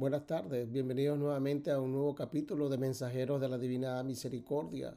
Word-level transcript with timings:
Buenas 0.00 0.26
tardes, 0.26 0.72
bienvenidos 0.72 1.18
nuevamente 1.18 1.70
a 1.70 1.78
un 1.78 1.92
nuevo 1.92 2.14
capítulo 2.14 2.70
de 2.70 2.78
Mensajeros 2.78 3.38
de 3.38 3.50
la 3.50 3.58
Divina 3.58 4.02
Misericordia. 4.02 4.96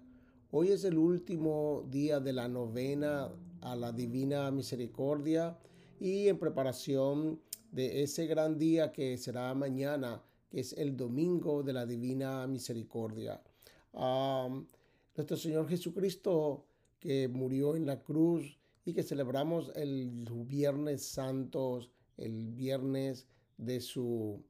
Hoy 0.49 0.69
es 0.69 0.85
el 0.85 0.97
último 0.97 1.85
día 1.89 2.21
de 2.21 2.31
la 2.31 2.47
novena 2.47 3.29
a 3.59 3.75
la 3.75 3.91
Divina 3.91 4.49
Misericordia 4.49 5.59
y 5.99 6.29
en 6.29 6.39
preparación 6.39 7.41
de 7.69 8.01
ese 8.01 8.27
gran 8.27 8.57
día 8.57 8.93
que 8.93 9.17
será 9.17 9.53
mañana, 9.53 10.23
que 10.49 10.61
es 10.61 10.71
el 10.71 10.95
domingo 10.95 11.63
de 11.63 11.73
la 11.73 11.85
Divina 11.85 12.47
Misericordia. 12.47 13.43
nuestro 13.91 15.35
Señor 15.35 15.67
Jesucristo 15.67 16.65
que 17.01 17.27
murió 17.27 17.75
en 17.75 17.85
la 17.85 18.01
cruz 18.01 18.57
y 18.85 18.93
que 18.93 19.03
celebramos 19.03 19.69
el 19.75 20.25
Viernes 20.47 21.03
Santo, 21.03 21.81
el 22.15 22.53
viernes 22.53 23.27
de 23.57 23.81
su 23.81 24.41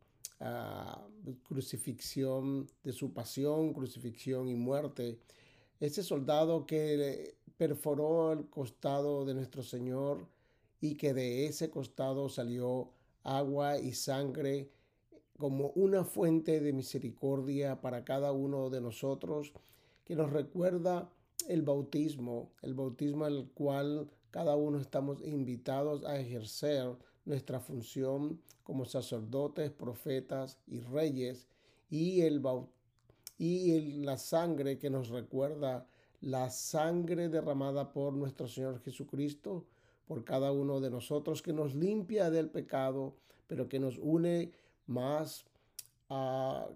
crucifixión, 1.44 2.68
de 2.84 2.92
su 2.92 3.14
pasión, 3.14 3.74
crucifixión 3.74 4.50
y 4.50 4.56
muerte. 4.56 5.20
Ese 5.80 6.04
soldado 6.04 6.66
que 6.66 7.36
perforó 7.58 8.34
el 8.34 8.50
costado 8.50 9.26
de 9.26 9.34
nuestro 9.34 9.64
Señor 9.64 10.28
y 10.82 10.96
que 10.96 11.14
de 11.14 11.46
ese 11.46 11.70
costado 11.70 12.30
salió 12.30 12.90
agua 13.24 13.80
y 13.80 13.94
sangre 13.94 14.70
como 15.38 15.70
una 15.76 16.04
fuente 16.04 16.60
de 16.60 16.74
misericordia 16.74 17.82
para 17.82 18.04
cada 18.04 18.32
uno 18.32 18.70
de 18.70 18.82
nosotros, 18.82 19.54
que 20.06 20.16
nos 20.16 20.32
recuerda 20.32 21.10
el 21.48 21.62
bautismo, 21.62 22.52
el 22.62 22.74
bautismo 22.74 23.26
al 23.26 23.50
cual 23.54 24.10
cada 24.32 24.56
uno 24.56 24.80
estamos 24.80 25.22
invitados 25.22 26.06
a 26.06 26.20
ejercer 26.20 26.96
nuestra 27.26 27.60
función 27.60 28.40
como 28.64 28.86
sacerdotes, 28.86 29.72
profetas 29.72 30.58
y 30.68 30.80
reyes 30.80 31.48
y, 31.90 32.22
el, 32.22 32.42
y 33.38 34.04
la 34.04 34.18
sangre 34.18 34.78
que 34.80 34.90
nos 34.90 35.10
recuerda 35.10 35.88
la 36.22 36.50
sangre 36.50 37.28
derramada 37.28 37.92
por 37.92 38.14
nuestro 38.14 38.48
Señor 38.48 38.82
Jesucristo, 38.82 39.66
por 40.08 40.24
cada 40.24 40.52
uno 40.54 40.80
de 40.80 40.90
nosotros, 40.90 41.42
que 41.42 41.52
nos 41.52 41.76
limpia 41.76 42.30
del 42.30 42.50
pecado, 42.50 43.16
pero 43.46 43.68
que 43.68 43.80
nos 43.80 43.98
une 43.98 44.54
más 44.88 45.46
a 46.10 46.68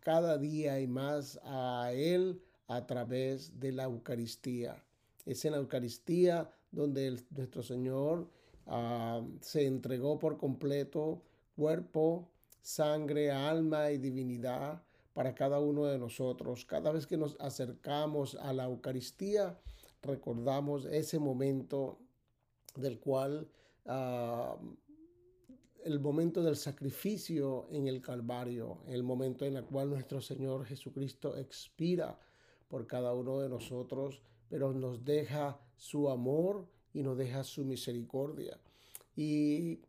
cada 0.00 0.38
día 0.38 0.80
y 0.80 0.88
más 0.88 1.38
a 1.44 1.92
Él 1.92 2.42
a 2.66 2.86
través 2.86 3.60
de 3.60 3.72
la 3.72 3.84
Eucaristía. 3.84 4.82
Es 5.24 5.44
en 5.44 5.52
la 5.52 5.58
Eucaristía 5.58 6.50
donde 6.72 7.22
nuestro 7.30 7.62
Señor 7.62 8.28
Ah, 8.66 9.22
se 9.40 9.66
entregó 9.66 10.18
por 10.18 10.36
completo 10.36 11.22
cuerpo, 11.54 12.28
sangre, 12.60 13.30
alma 13.30 13.90
y 13.90 13.98
divinidad 13.98 14.82
para 15.14 15.34
cada 15.34 15.60
uno 15.60 15.86
de 15.86 15.98
nosotros. 15.98 16.64
Cada 16.64 16.92
vez 16.92 17.06
que 17.06 17.16
nos 17.16 17.36
acercamos 17.40 18.34
a 18.34 18.52
la 18.52 18.64
Eucaristía, 18.64 19.58
recordamos 20.02 20.84
ese 20.86 21.18
momento 21.18 21.98
del 22.74 22.98
cual 22.98 23.48
ah, 23.86 24.56
el 25.84 26.00
momento 26.00 26.42
del 26.42 26.56
sacrificio 26.56 27.68
en 27.70 27.86
el 27.86 28.00
Calvario, 28.02 28.78
el 28.88 29.04
momento 29.04 29.44
en 29.44 29.56
el 29.56 29.64
cual 29.64 29.88
nuestro 29.88 30.20
Señor 30.20 30.66
Jesucristo 30.66 31.36
expira 31.36 32.18
por 32.66 32.88
cada 32.88 33.14
uno 33.14 33.38
de 33.38 33.48
nosotros, 33.48 34.20
pero 34.48 34.72
nos 34.72 35.04
deja 35.04 35.60
su 35.76 36.10
amor 36.10 36.66
y 36.96 37.02
nos 37.02 37.18
deja 37.18 37.44
su 37.44 37.62
misericordia. 37.62 38.58
Y 39.14 39.80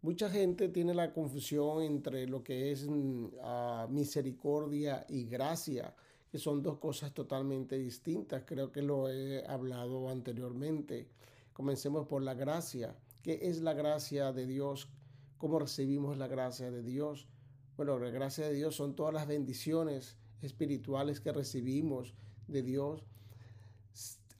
mucha 0.00 0.30
gente 0.30 0.70
tiene 0.70 0.94
la 0.94 1.12
confusión 1.12 1.82
entre 1.82 2.26
lo 2.26 2.42
que 2.42 2.72
es 2.72 2.88
mm, 2.88 3.26
ah, 3.42 3.86
misericordia 3.90 5.04
y 5.06 5.26
gracia, 5.26 5.94
que 6.30 6.38
son 6.38 6.62
dos 6.62 6.78
cosas 6.78 7.12
totalmente 7.12 7.76
distintas. 7.76 8.44
Creo 8.46 8.72
que 8.72 8.80
lo 8.80 9.10
he 9.10 9.44
hablado 9.46 10.08
anteriormente. 10.08 11.10
Comencemos 11.52 12.06
por 12.06 12.22
la 12.22 12.32
gracia. 12.32 12.96
¿Qué 13.22 13.38
es 13.42 13.60
la 13.60 13.74
gracia 13.74 14.32
de 14.32 14.46
Dios? 14.46 14.88
¿Cómo 15.36 15.58
recibimos 15.58 16.16
la 16.16 16.26
gracia 16.26 16.70
de 16.70 16.82
Dios? 16.82 17.28
Bueno, 17.76 17.98
la 17.98 18.08
gracia 18.08 18.48
de 18.48 18.54
Dios 18.54 18.74
son 18.74 18.96
todas 18.96 19.12
las 19.12 19.26
bendiciones 19.26 20.16
espirituales 20.40 21.20
que 21.20 21.32
recibimos 21.32 22.14
de 22.48 22.62
Dios, 22.62 23.04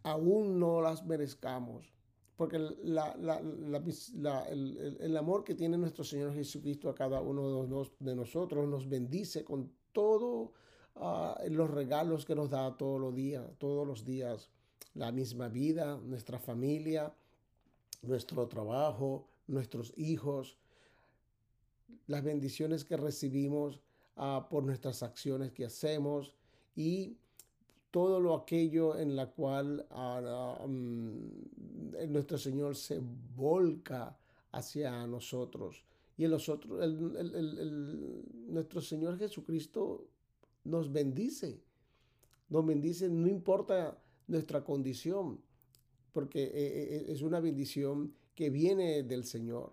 aún 0.03 0.59
no 0.59 0.81
las 0.81 1.05
merezcamos 1.05 1.96
porque 2.37 2.57
el, 2.57 5.17
amor 5.17 5.43
que 5.43 5.55
tiene 5.55 5.79
nuestro 5.79 6.05
Señor 6.05 6.35
Jesucristo 6.35 6.91
a 6.91 6.95
cada 6.95 7.21
uno 7.21 7.67
de, 7.99 8.15
nosotros 8.15 8.69
nos 8.69 8.89
bendice 8.89 9.43
con 9.43 9.73
todos 9.93 10.51
ah, 10.97 11.39
los 11.51 11.71
regalos 11.71 12.27
que 12.27 12.35
nos 12.35 12.51
da 12.51 12.77
todos 12.77 13.01
los 13.01 13.15
días, 13.15 13.43
todos 13.59 13.87
los 13.87 14.05
días, 14.05 14.51
la 14.95 15.13
misma 15.13 15.49
vida, 15.49 15.99
nuestra 16.05 16.39
familia, 16.39 17.15
nuestro 18.03 18.47
trabajo, 18.49 19.27
nuestros 19.47 19.95
hijos, 19.97 20.59
las 22.07 22.23
bendiciones 22.23 22.85
que 22.85 22.99
recibimos 22.99 23.81
ah, 24.17 24.47
por 24.51 24.63
nuestras 24.63 25.03
acciones 25.03 25.53
que 25.53 25.65
hacemos 25.65 26.35
y 26.75 27.17
todo 27.97 28.21
lo 28.21 28.35
aquello 28.35 28.99
en 28.99 29.17
la 29.17 29.31
cual 29.31 29.87
mm, 29.89 32.13
nuestro 32.13 32.37
Señor 32.37 32.77
se 32.77 33.01
volca 33.35 34.15
hacia 34.53 35.07
nosotros. 35.07 35.83
Y 36.19 36.25
en 36.25 36.33
nosotros, 36.33 36.79
nuestro 38.49 38.83
Señor 38.83 39.19
Jesucristo 39.19 40.09
nos 40.65 40.93
bendice. 40.93 41.63
Nos 42.51 42.67
bendice, 42.67 43.09
no 43.09 43.29
importa 43.29 43.97
nuestra 44.27 44.63
condición, 44.63 45.41
porque 46.13 46.45
eh, 46.45 46.51
eh, 46.53 47.07
es 47.09 47.23
una 47.23 47.41
bendición 47.41 48.13
que 48.35 48.51
viene 48.51 49.05
del 49.05 49.25
Señor. 49.25 49.73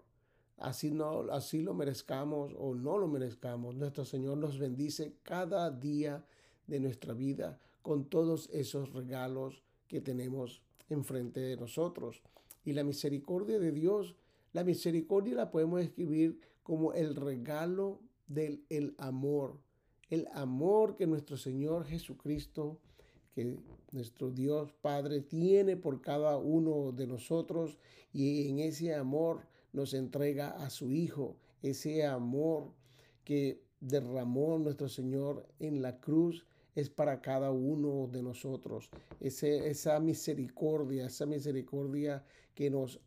Así, 0.59 0.91
no, 0.91 1.29
así 1.29 1.61
lo 1.61 1.73
merezcamos 1.73 2.53
o 2.57 2.73
no 2.73 2.97
lo 2.97 3.09
merezcamos. 3.09 3.75
Nuestro 3.75 4.05
Señor 4.05 4.37
nos 4.37 4.57
bendice 4.57 5.17
cada 5.23 5.69
día 5.69 6.23
de 6.67 6.79
nuestra 6.79 7.13
vida 7.13 7.59
con 7.83 8.09
todos 8.09 8.49
esos 8.51 8.91
regalos 8.93 9.61
que 9.87 10.01
tenemos 10.01 10.63
enfrente 10.89 11.39
de 11.39 11.57
nosotros. 11.57 12.23
Y 12.65 12.73
la 12.73 12.83
misericordia 12.83 13.59
de 13.59 13.71
Dios, 13.71 14.15
la 14.53 14.63
misericordia 14.63 15.35
la 15.35 15.51
podemos 15.51 15.81
escribir 15.81 16.39
como 16.63 16.93
el 16.93 17.15
regalo 17.15 17.99
del 18.27 18.63
el 18.69 18.95
amor, 18.97 19.59
el 20.09 20.27
amor 20.33 20.95
que 20.95 21.05
nuestro 21.05 21.37
Señor 21.37 21.85
Jesucristo, 21.85 22.79
que 23.35 23.57
nuestro 23.91 24.31
Dios 24.31 24.71
Padre 24.81 25.21
tiene 25.21 25.75
por 25.75 26.01
cada 26.01 26.37
uno 26.37 26.91
de 26.93 27.05
nosotros 27.05 27.77
y 28.13 28.47
en 28.47 28.59
ese 28.59 28.95
amor 28.95 29.47
nos 29.73 29.93
entrega 29.93 30.51
a 30.51 30.69
su 30.69 30.91
Hijo, 30.91 31.35
ese 31.61 32.05
amor 32.05 32.71
que 33.23 33.61
derramó 33.79 34.57
nuestro 34.57 34.87
Señor 34.87 35.47
en 35.59 35.81
la 35.81 35.99
cruz 35.99 36.45
es 36.75 36.89
para 36.89 37.21
cada 37.21 37.51
uno 37.51 38.07
de 38.11 38.23
nosotros. 38.23 38.89
esa 39.19 39.99
misericordia, 39.99 41.05
esa 41.05 41.25
misericordia 41.25 42.23
que 42.55 42.69
nos, 42.69 42.99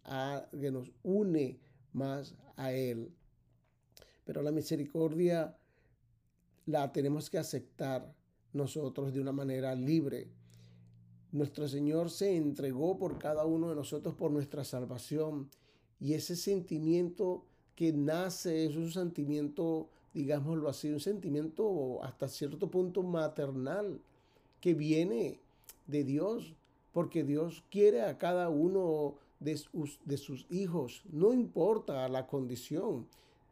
que 0.59 0.71
nos 0.71 0.93
une 1.03 1.59
más 1.93 2.34
a 2.56 2.72
Él. 2.72 3.12
Pero 4.25 4.43
la 4.43 4.53
misericordia 4.53 5.56
la 6.66 6.93
tenemos 6.93 7.31
que 7.31 7.38
aceptar 7.38 8.12
nosotros 8.53 9.12
de 9.12 9.21
una 9.21 9.32
manera 9.32 9.75
libre. 9.75 10.28
Nuestro 11.32 11.69
Señor 11.69 12.10
se 12.10 12.37
entregó 12.37 12.99
por 12.99 13.19
cada 13.19 13.44
uno 13.44 13.69
de 13.69 13.76
nosotros 13.76 14.15
por 14.15 14.31
nuestra 14.31 14.65
salvación 14.65 15.50
y 16.00 16.15
ese 16.15 16.37
sentimiento 16.37 17.47
que 17.75 17.93
nace 17.93 18.66
es 18.66 18.76
un 18.76 18.91
sentimiento 18.91 19.91
digámoslo 20.16 20.71
así, 20.71 20.90
un 20.90 20.99
sentimiento 20.99 22.02
hasta 22.02 22.26
cierto 22.26 22.70
punto 22.70 23.02
maternal 23.02 24.00
que 24.62 24.73
viene 24.73 25.40
de 25.87 26.05
Dios, 26.05 26.55
porque 26.93 27.23
Dios 27.23 27.62
quiere 27.70 28.00
a 28.00 28.17
cada 28.17 28.49
uno 28.49 29.17
de 29.40 29.58
sus, 29.58 30.46
hijos, 30.49 31.02
no 31.12 31.35
importa 31.35 32.08
la 32.08 32.26
condición. 32.26 33.06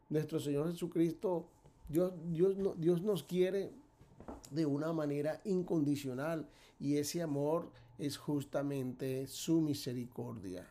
Nuestro 0.08 0.40
Señor 0.40 0.70
Jesucristo, 0.70 1.44
Dios, 1.90 2.14
Dios, 2.30 2.56
Dios 2.78 3.02
nos 3.02 3.22
quiere 3.24 3.70
de 4.50 4.64
una 4.64 4.94
manera 4.94 5.42
incondicional 5.44 6.48
y 6.80 6.96
ese 6.96 7.20
amor 7.20 7.68
es 7.98 8.16
justamente 8.16 9.26
su 9.26 9.60
misericordia. 9.60 10.66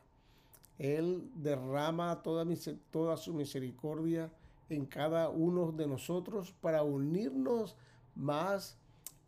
Él 0.79 1.29
derrama 1.35 2.23
toda 2.23 3.15
su 3.17 3.33
misericordia 3.35 4.31
en 4.73 4.85
cada 4.85 5.29
uno 5.29 5.71
de 5.71 5.87
nosotros 5.87 6.53
para 6.61 6.83
unirnos 6.83 7.75
más 8.15 8.77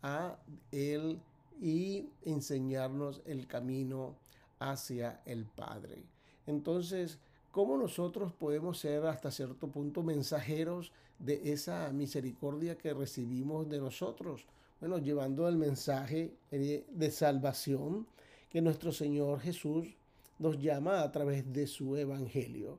a 0.01 0.37
Él 0.71 1.19
y 1.61 2.09
enseñarnos 2.23 3.21
el 3.25 3.47
camino 3.47 4.15
hacia 4.59 5.21
el 5.25 5.45
Padre. 5.45 6.03
Entonces, 6.47 7.19
¿cómo 7.51 7.77
nosotros 7.77 8.33
podemos 8.33 8.79
ser 8.79 9.05
hasta 9.05 9.31
cierto 9.31 9.67
punto 9.67 10.03
mensajeros 10.03 10.91
de 11.19 11.51
esa 11.51 11.91
misericordia 11.91 12.77
que 12.77 12.93
recibimos 12.93 13.69
de 13.69 13.79
nosotros. 13.79 14.45
Bueno, 14.79 14.97
llevando 14.97 15.47
el 15.47 15.55
mensaje 15.55 16.35
de 16.51 17.11
salvación 17.11 18.07
que 18.49 18.61
nuestro 18.61 18.91
Señor 18.91 19.39
Jesús 19.39 19.95
nos 20.37 20.59
llama 20.59 21.01
a 21.01 21.11
través 21.11 21.51
de 21.51 21.67
su 21.67 21.95
evangelio. 21.95 22.77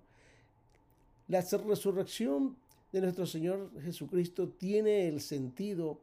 La 1.28 1.40
resurrección 1.40 2.56
de 2.92 3.00
nuestro 3.00 3.26
Señor 3.26 3.70
Jesucristo 3.82 4.48
tiene 4.48 5.08
el 5.08 5.20
sentido 5.20 5.98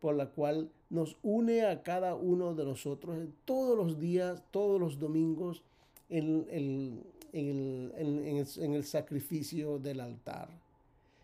por 0.00 0.14
la 0.14 0.26
cual 0.30 0.70
nos 0.88 1.16
une 1.22 1.66
a 1.66 1.82
cada 1.82 2.14
uno 2.14 2.54
de 2.54 2.64
nosotros 2.64 3.18
todos 3.44 3.76
los 3.76 3.98
días, 3.98 4.42
todos 4.50 4.80
los 4.80 4.98
domingos, 4.98 5.62
en 6.08 6.46
el, 6.50 7.02
en 7.32 8.74
el, 8.74 8.84
sacrificio 8.84 9.78
del 9.78 10.00
altar. 10.00 10.48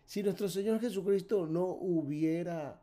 Si 0.05 0.21
nuestro 0.21 0.49
Señor 0.49 0.79
Jesucristo 0.79 1.47
no 1.47 1.65
hubiera 1.65 2.79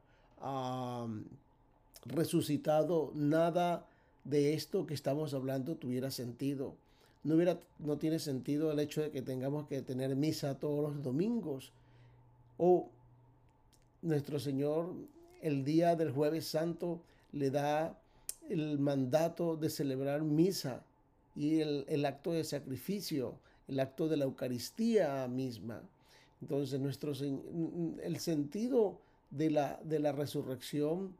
resucitado, 2.07 3.13
nada 3.15 3.87
de 4.25 4.55
esto 4.55 4.87
que 4.87 4.95
estamos 4.95 5.35
hablando 5.35 5.77
tuviera 5.77 6.11
sentido. 6.11 6.75
No, 7.23 7.35
hubiera, 7.35 7.59
no 7.79 7.99
tiene 7.99 8.19
sentido 8.19 8.73
el 8.73 8.81
hecho 8.81 9.03
de 9.03 9.11
que 9.11 9.23
tengamos 9.23 9.67
que 9.67 9.83
tener 9.83 10.17
misa 10.17 10.59
todos 10.59 10.83
los 10.95 11.03
domingos. 11.03 11.73
O 12.57 12.89
nuestro 14.03 14.39
Señor 14.39 14.95
el 15.43 15.65
día 15.65 15.97
del 15.97 16.13
jueves 16.13 16.47
santo 16.47 17.03
le 17.33 17.51
da 17.51 17.99
el 18.49 18.79
mandato 18.79 19.57
de 19.57 19.71
celebrar 19.71 20.23
misa 20.23 20.83
y 21.37 21.61
el, 21.61 22.05
acto 22.05 22.33
de 22.33 22.45
sacrificio, 22.45 23.39
el 23.69 23.81
acto 23.81 24.09
de 24.09 24.17
la 24.17 24.25
Eucaristía 24.25 25.27
misma. 25.29 25.83
Entonces, 26.41 26.81
nuestro, 26.81 27.13
el 27.13 28.19
sentido 28.19 28.99
de 29.31 29.51
la, 29.51 29.81
de 29.85 30.01
la 30.01 30.13
resurrección 30.13 31.15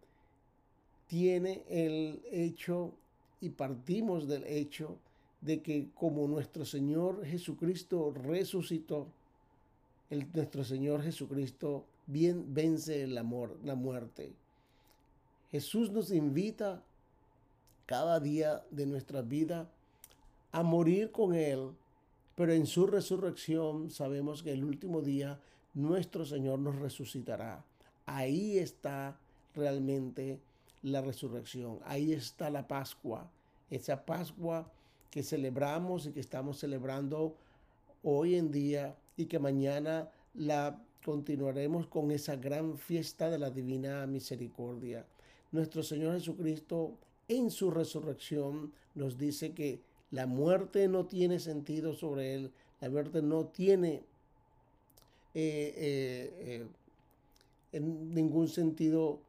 tiene 1.07 1.63
el 1.69 2.23
hecho 2.31 2.95
y 3.41 3.51
partimos 3.51 4.27
del 4.27 4.45
hecho 4.45 4.99
de 5.41 5.63
que 5.63 5.89
como 5.95 6.27
nuestro 6.29 6.65
Señor 6.65 7.25
Jesucristo 7.25 8.13
resucitó, 8.13 9.09
el, 10.11 10.27
nuestro 10.35 10.65
Señor 10.65 11.03
Jesucristo 11.03 11.85
bien 12.07 12.53
vence 12.53 13.03
el 13.03 13.17
amor, 13.17 13.57
la 13.65 13.75
muerte. 13.75 14.33
Jesús 15.51 15.91
nos 15.91 16.11
invita 16.11 16.83
cada 17.87 18.21
día 18.21 18.63
de 18.71 18.87
nuestra 18.87 19.23
vida 19.23 19.69
a 20.53 20.63
morir 20.63 21.11
con 21.11 21.35
Él, 21.35 21.71
pero 22.35 22.53
en 22.53 22.67
su 22.67 22.87
resurrección 22.87 23.91
sabemos 23.91 24.43
que 24.43 24.53
el 24.53 24.65
último 24.65 25.01
día 25.01 25.41
nuestro 25.75 26.25
Señor 26.25 26.59
nos 26.59 26.77
resucitará. 26.77 27.65
Ahí 28.07 28.59
está 28.59 29.19
realmente 29.55 30.41
la 30.83 31.01
resurrección, 31.01 31.79
ahí 31.85 32.13
está 32.13 32.51
la 32.51 32.67
Pascua, 32.67 33.29
esa 33.71 34.05
Pascua 34.05 34.71
que 35.11 35.23
celebramos 35.23 36.07
y 36.07 36.13
que 36.13 36.21
estamos 36.21 36.59
celebrando 36.59 37.35
hoy 38.03 38.37
en 38.37 38.51
día 38.51 38.97
y 39.17 39.27
que 39.27 39.39
mañana 39.39 40.09
la 40.35 40.81
continuaremos 41.05 41.87
con 41.87 42.11
esa 42.11 42.37
gran 42.37 42.77
fiesta 42.77 43.31
de 43.31 43.39
la 43.39 43.51
divina 43.51 44.07
misericordia. 44.07 45.05
Nuestro 45.53 45.83
Señor 45.83 46.15
Jesucristo 46.15 46.97
en 47.29 47.51
su 47.51 47.71
resurrección 47.71 48.73
nos 48.95 49.19
dice 49.19 49.53
que 49.53 49.81
la 50.11 50.27
muerte 50.27 50.89
no 50.89 51.07
tiene 51.07 51.39
sentido 51.39 51.95
sobre 51.95 52.35
él, 52.35 52.53
la 52.81 52.91
muerte 52.91 53.23
no 53.23 53.47
tiene 53.47 54.03
eh, 55.35 55.75
eh, 55.77 56.67
eh, 57.73 57.81
ningún 57.81 58.49
sentido 58.49 59.21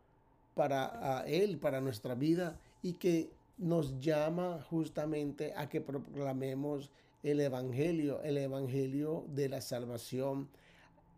para 0.56 1.24
él, 1.28 1.58
para 1.58 1.80
nuestra 1.82 2.16
vida, 2.16 2.60
y 2.82 2.94
que 2.94 3.30
nos 3.62 4.00
llama 4.00 4.66
justamente 4.70 5.54
a 5.56 5.70
que 5.70 5.82
proclamemos 5.82 6.90
el 7.22 7.40
Evangelio, 7.40 8.20
el 8.24 8.40
Evangelio 8.40 9.24
de 9.30 9.50
la 9.50 9.62
salvación, 9.62 10.50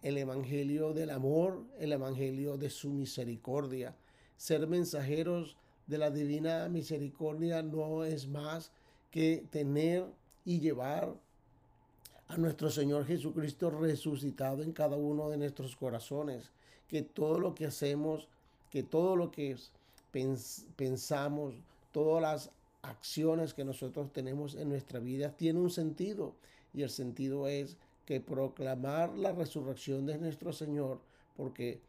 el 0.01 0.17
Evangelio 0.17 0.93
del 0.93 1.09
amor, 1.09 1.63
el 1.79 1.93
Evangelio 1.93 2.57
de 2.57 2.69
su 2.69 2.89
misericordia. 2.89 3.95
Ser 4.35 4.67
mensajeros 4.67 5.55
de 5.87 5.97
la 5.97 6.11
divina 6.11 6.67
misericordia 6.67 7.63
no 7.63 8.03
es 8.03 8.27
más 8.27 8.71
que 9.09 9.45
tener 9.49 10.05
y 10.43 10.59
llevar 10.59 11.15
a 12.27 12.35
nuestro 12.35 12.69
Señor 12.69 13.05
Jesucristo 13.05 13.69
resucitado 13.69 14.63
en 14.63 14.73
cada 14.73 14.97
uno 14.97 15.29
de 15.29 15.37
nuestros 15.37 15.77
corazones. 15.77 16.51
Que 16.89 17.03
todo 17.03 17.39
lo 17.39 17.55
que 17.55 17.67
hacemos, 17.67 18.27
que 18.69 18.83
todo 18.83 19.15
lo 19.15 19.31
que 19.31 19.55
pensamos, 20.75 21.53
todas 21.93 22.21
las 22.21 22.51
acciones 22.81 23.53
que 23.53 23.63
nosotros 23.63 24.11
tenemos 24.11 24.55
en 24.55 24.67
nuestra 24.67 24.99
vida 24.99 25.31
tiene 25.31 25.59
un 25.59 25.69
sentido. 25.69 26.33
Y 26.73 26.81
el 26.81 26.89
sentido 26.89 27.47
es 27.47 27.77
que 28.05 28.19
proclamar 28.19 29.17
la 29.17 29.31
resurrección 29.31 30.05
de 30.05 30.17
nuestro 30.17 30.51
Señor, 30.51 30.99
porque 31.37 31.79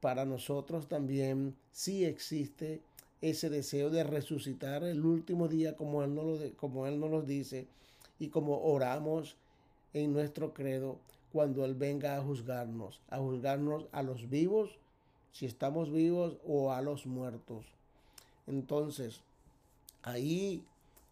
para 0.00 0.24
nosotros 0.24 0.86
también 0.86 1.56
sí 1.72 2.04
existe 2.04 2.80
ese 3.20 3.50
deseo 3.50 3.90
de 3.90 4.04
resucitar 4.04 4.84
el 4.84 5.04
último 5.04 5.48
día 5.48 5.74
como 5.74 6.04
Él, 6.04 6.14
no 6.14 6.22
lo, 6.22 6.38
como 6.56 6.86
él 6.86 7.00
nos 7.00 7.26
dice 7.26 7.66
y 8.18 8.28
como 8.28 8.62
oramos 8.62 9.36
en 9.94 10.12
nuestro 10.12 10.52
credo 10.52 10.98
cuando 11.32 11.64
Él 11.64 11.74
venga 11.74 12.16
a 12.16 12.22
juzgarnos, 12.22 13.00
a 13.10 13.18
juzgarnos 13.18 13.86
a 13.92 14.02
los 14.02 14.28
vivos, 14.28 14.78
si 15.32 15.46
estamos 15.46 15.92
vivos, 15.92 16.36
o 16.46 16.72
a 16.72 16.80
los 16.80 17.06
muertos. 17.06 17.66
Entonces, 18.46 19.20
ahí 20.06 20.64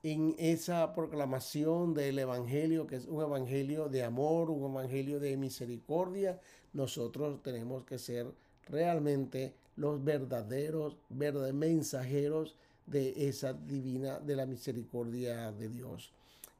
en 0.02 0.34
esa 0.38 0.94
proclamación 0.94 1.94
del 1.94 2.18
Evangelio, 2.18 2.86
que 2.86 2.96
es 2.96 3.06
un 3.06 3.22
Evangelio 3.22 3.88
de 3.88 4.04
amor, 4.04 4.50
un 4.50 4.70
Evangelio 4.70 5.18
de 5.18 5.36
misericordia, 5.36 6.40
nosotros 6.72 7.42
tenemos 7.42 7.84
que 7.84 7.98
ser 7.98 8.32
realmente 8.68 9.54
los 9.76 10.02
verdaderos, 10.02 10.96
verdaderos 11.08 11.54
mensajeros 11.58 12.56
de 12.86 13.28
esa 13.28 13.52
divina, 13.52 14.20
de 14.20 14.36
la 14.36 14.46
misericordia 14.46 15.50
de 15.52 15.68
Dios. 15.68 16.12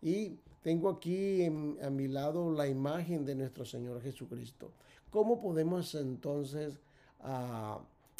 Y 0.02 0.36
tengo 0.62 0.88
aquí 0.88 1.44
a 1.44 1.90
mi 1.90 2.08
lado 2.08 2.50
la 2.50 2.66
imagen 2.66 3.24
de 3.24 3.36
nuestro 3.36 3.64
Señor 3.64 4.02
Jesucristo. 4.02 4.72
¿Cómo 5.10 5.40
podemos 5.40 5.94
entonces 5.94 6.80
ah, 7.20 7.78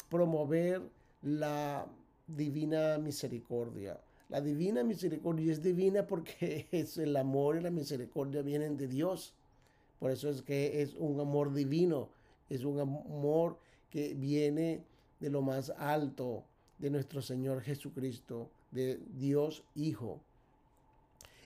promover 0.09 0.81
la 1.21 1.85
divina 2.27 2.97
misericordia? 2.97 3.99
La 4.29 4.41
divina 4.41 4.83
misericordia 4.83 5.51
es 5.51 5.61
divina 5.61 6.07
porque 6.07 6.67
es 6.71 6.97
el 6.97 7.15
amor 7.15 7.57
y 7.57 7.61
la 7.61 7.71
misericordia 7.71 8.41
vienen 8.41 8.77
de 8.77 8.87
Dios. 8.87 9.33
Por 9.99 10.11
eso 10.11 10.29
es 10.29 10.41
que 10.41 10.81
es 10.81 10.95
un 10.95 11.19
amor 11.19 11.53
divino, 11.53 12.09
es 12.49 12.63
un 12.63 12.79
amor 12.79 13.57
que 13.89 14.13
viene 14.13 14.83
de 15.19 15.29
lo 15.29 15.41
más 15.41 15.69
alto 15.77 16.43
de 16.79 16.89
nuestro 16.89 17.21
Señor 17.21 17.61
Jesucristo, 17.61 18.49
de 18.71 18.99
Dios 19.15 19.63
Hijo. 19.75 20.19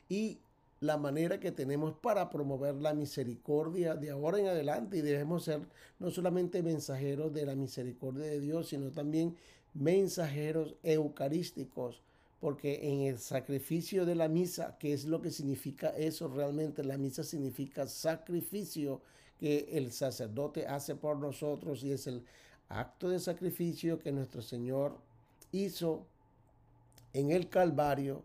Y 0.08 0.40
la 0.80 0.98
manera 0.98 1.40
que 1.40 1.52
tenemos 1.52 1.94
para 1.94 2.30
promover 2.30 2.76
la 2.76 2.94
misericordia 2.94 3.96
de 3.96 4.10
ahora 4.12 4.40
en 4.40 4.48
adelante 4.48 4.98
y 4.98 5.02
debemos 5.02 5.44
ser 5.44 5.62
no 6.00 6.10
solamente 6.10 6.64
mensajeros 6.64 7.34
de 7.34 7.46
la 7.46 7.56
misericordia 7.56 8.26
de 8.26 8.40
Dios, 8.40 8.70
sino 8.70 8.90
también 8.92 9.36
mensajeros 9.74 10.76
eucarísticos 10.84 12.02
porque 12.40 12.90
en 12.90 13.02
el 13.02 13.20
sacrificio 13.20 14.06
de 14.06 14.16
la 14.16 14.30
misa, 14.30 14.78
¿qué 14.80 14.94
es 14.94 15.06
lo 15.06 15.22
que 15.22 15.30
significa 15.30 15.90
eso 15.90 16.30
realmente? 16.30 16.84
La 16.84 16.98
misa 16.98 17.24
significa 17.24 17.86
sacrificio 17.86 19.02
que 19.40 19.70
el 19.74 19.92
sacerdote 19.92 20.68
hace 20.68 20.96
por 20.96 21.18
nosotros 21.18 21.84
y 21.84 21.92
es 21.92 22.08
el 22.08 22.24
acto 22.70 23.10
de 23.10 23.20
sacrificio 23.20 24.00
que 24.00 24.12
nuestro 24.12 24.42
Señor 24.42 24.98
hizo 25.52 26.06
en 27.14 27.32
el 27.32 27.50
Calvario 27.50 28.24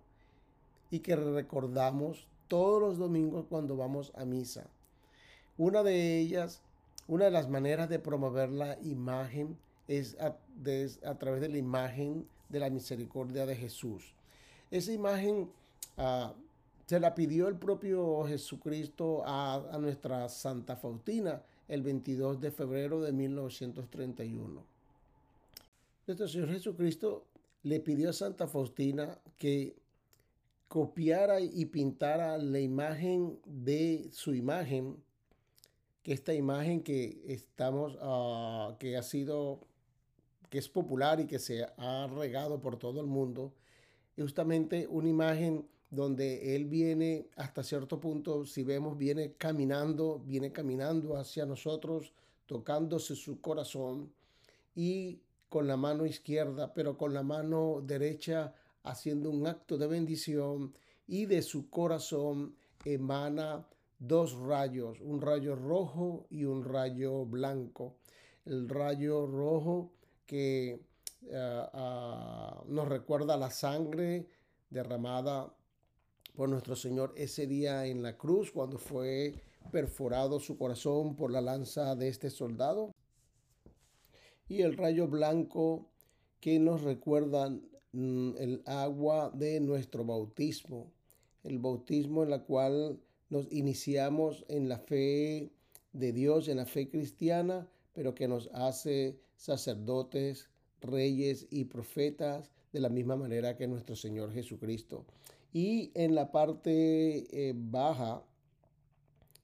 y 0.90 1.00
que 1.00 1.16
recordamos 1.16 2.26
todos 2.46 2.80
los 2.80 2.98
domingos 2.98 3.46
cuando 3.48 3.76
vamos 3.76 4.12
a 4.14 4.24
misa. 4.24 4.66
Una 5.56 5.82
de 5.82 6.18
ellas, 6.18 6.60
una 7.08 7.24
de 7.24 7.30
las 7.30 7.48
maneras 7.48 7.88
de 7.88 7.98
promover 7.98 8.50
la 8.50 8.78
imagen 8.82 9.56
es 9.88 10.16
a, 10.20 10.36
a 11.08 11.18
través 11.18 11.40
de 11.40 11.48
la 11.48 11.58
imagen 11.58 12.26
de 12.48 12.60
la 12.60 12.70
misericordia 12.70 13.46
de 13.46 13.56
Jesús. 13.56 14.14
Esa 14.70 14.92
imagen 14.92 15.50
ah, 15.96 16.34
se 16.86 17.00
la 17.00 17.14
pidió 17.14 17.48
el 17.48 17.56
propio 17.56 18.24
Jesucristo 18.24 19.22
a, 19.24 19.78
nuestra 19.80 20.28
Santa 20.28 20.76
Faustina 20.76 21.42
el 21.68 21.82
22 21.82 22.40
de 22.40 22.50
febrero 22.50 23.00
de 23.00 23.12
1931. 23.12 24.62
Nuestro 26.06 26.28
Señor 26.28 26.50
Jesucristo 26.50 27.24
le 27.62 27.80
pidió 27.80 28.10
a 28.10 28.12
Santa 28.12 28.46
Faustina 28.46 29.18
que 29.38 29.74
copiara 30.68 31.40
y 31.40 31.64
pintara 31.66 32.36
la 32.36 32.60
imagen 32.60 33.38
de 33.46 34.08
su 34.12 34.34
imagen 34.34 34.96
que 36.02 36.12
esta 36.12 36.34
imagen 36.34 36.82
que 36.82 37.22
estamos, 37.28 37.96
uh, 38.02 38.76
que 38.76 38.98
ha 38.98 39.02
sido, 39.02 39.60
que 40.54 40.60
es 40.60 40.68
popular 40.68 41.18
y 41.18 41.26
que 41.26 41.40
se 41.40 41.66
ha 41.78 42.06
regado 42.06 42.60
por 42.60 42.78
todo 42.78 43.00
el 43.00 43.08
mundo, 43.08 43.52
justamente 44.16 44.86
una 44.86 45.08
imagen 45.08 45.66
donde 45.90 46.54
él 46.54 46.66
viene 46.66 47.26
hasta 47.34 47.64
cierto 47.64 47.98
punto, 47.98 48.46
si 48.46 48.62
vemos, 48.62 48.96
viene 48.96 49.32
caminando, 49.32 50.22
viene 50.24 50.52
caminando 50.52 51.16
hacia 51.16 51.44
nosotros, 51.44 52.12
tocándose 52.46 53.16
su 53.16 53.40
corazón 53.40 54.12
y 54.76 55.18
con 55.48 55.66
la 55.66 55.76
mano 55.76 56.06
izquierda, 56.06 56.72
pero 56.72 56.96
con 56.96 57.12
la 57.12 57.24
mano 57.24 57.82
derecha 57.84 58.54
haciendo 58.84 59.30
un 59.30 59.48
acto 59.48 59.76
de 59.76 59.88
bendición 59.88 60.72
y 61.08 61.26
de 61.26 61.42
su 61.42 61.68
corazón 61.68 62.54
emana 62.84 63.66
dos 63.98 64.38
rayos, 64.38 65.00
un 65.00 65.20
rayo 65.20 65.56
rojo 65.56 66.28
y 66.30 66.44
un 66.44 66.62
rayo 66.62 67.26
blanco. 67.26 67.96
El 68.44 68.68
rayo 68.68 69.26
rojo 69.26 69.90
que 70.26 70.80
uh, 71.22 71.76
uh, 71.76 72.72
nos 72.72 72.88
recuerda 72.88 73.36
la 73.36 73.50
sangre 73.50 74.26
derramada 74.70 75.54
por 76.34 76.48
nuestro 76.48 76.76
Señor 76.76 77.14
ese 77.16 77.46
día 77.46 77.86
en 77.86 78.02
la 78.02 78.16
cruz 78.16 78.50
cuando 78.50 78.78
fue 78.78 79.34
perforado 79.70 80.40
su 80.40 80.56
corazón 80.58 81.16
por 81.16 81.30
la 81.30 81.40
lanza 81.40 81.94
de 81.94 82.08
este 82.08 82.30
soldado. 82.30 82.92
Y 84.48 84.62
el 84.62 84.76
rayo 84.76 85.08
blanco 85.08 85.90
que 86.40 86.58
nos 86.58 86.82
recuerda 86.82 87.50
mm, 87.92 88.36
el 88.38 88.62
agua 88.66 89.30
de 89.30 89.60
nuestro 89.60 90.04
bautismo, 90.04 90.92
el 91.42 91.58
bautismo 91.58 92.22
en 92.22 92.30
la 92.30 92.44
cual 92.44 93.00
nos 93.30 93.50
iniciamos 93.50 94.44
en 94.48 94.68
la 94.68 94.78
fe 94.78 95.50
de 95.92 96.12
Dios, 96.12 96.48
en 96.48 96.58
la 96.58 96.66
fe 96.66 96.88
cristiana, 96.90 97.68
pero 97.92 98.14
que 98.14 98.28
nos 98.28 98.50
hace 98.52 99.18
sacerdotes, 99.36 100.48
reyes 100.80 101.46
y 101.50 101.64
profetas 101.64 102.50
de 102.72 102.80
la 102.80 102.88
misma 102.88 103.16
manera 103.16 103.56
que 103.56 103.66
nuestro 103.66 103.96
Señor 103.96 104.32
Jesucristo. 104.32 105.04
Y 105.52 105.92
en 105.94 106.14
la 106.14 106.32
parte 106.32 107.48
eh, 107.48 107.54
baja 107.56 108.24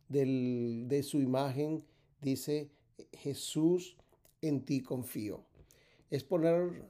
del, 0.09 0.85
de 0.88 1.02
su 1.02 1.20
imagen 1.20 1.85
dice, 2.20 2.70
Jesús, 3.12 3.97
en 4.42 4.64
ti 4.64 4.82
confío. 4.82 5.44
Es 6.11 6.25
poner 6.25 6.85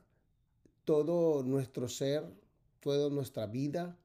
todo 0.84 1.42
nuestro 1.42 1.88
ser, 1.88 2.24
toda 2.80 3.10
nuestra 3.10 3.46
vida, 3.46 3.96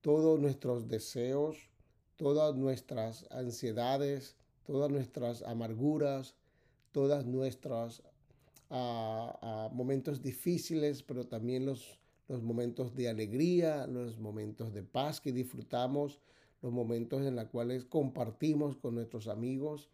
todos 0.00 0.38
nuestros 0.38 0.88
deseos, 0.88 1.56
todas 2.16 2.54
nuestras 2.54 3.26
ansiedades, 3.30 4.36
todas 4.64 4.90
nuestras 4.90 5.42
amarguras, 5.42 6.36
todas 6.92 7.26
nuestros 7.26 8.02
ah, 8.70 9.38
ah, 9.42 9.68
momentos 9.72 10.22
difíciles, 10.22 11.02
pero 11.02 11.26
también 11.26 11.66
los 11.66 11.98
los 12.32 12.42
momentos 12.42 12.94
de 12.94 13.10
alegría, 13.10 13.86
los 13.86 14.18
momentos 14.18 14.72
de 14.72 14.82
paz 14.82 15.20
que 15.20 15.32
disfrutamos, 15.32 16.18
los 16.62 16.72
momentos 16.72 17.26
en 17.26 17.36
los 17.36 17.44
cuales 17.48 17.84
compartimos 17.84 18.76
con 18.76 18.94
nuestros 18.94 19.28
amigos 19.28 19.90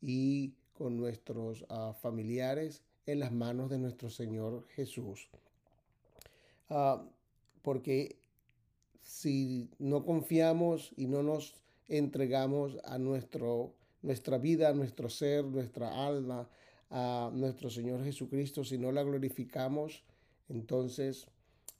y 0.00 0.52
con 0.74 0.98
nuestros 0.98 1.62
uh, 1.62 1.94
familiares 1.94 2.82
en 3.06 3.20
las 3.20 3.32
manos 3.32 3.70
de 3.70 3.78
nuestro 3.78 4.10
Señor 4.10 4.66
Jesús. 4.74 5.30
Porque 7.62 8.16
si 9.02 9.70
no 9.78 10.04
confiamos 10.04 10.92
y 10.96 11.06
no 11.06 11.22
nos 11.22 11.54
entregamos 11.88 12.78
a 12.84 12.98
nuestro, 12.98 13.74
nuestra 14.02 14.38
vida, 14.38 14.72
nuestro 14.72 15.08
ser, 15.08 15.44
nuestra 15.44 16.06
alma, 16.06 16.48
a 16.90 17.30
nuestro 17.32 17.70
Señor 17.70 18.02
Jesucristo, 18.04 18.64
si 18.64 18.76
no 18.76 18.90
la 18.90 19.02
glorificamos, 19.02 20.02
entonces 20.48 21.28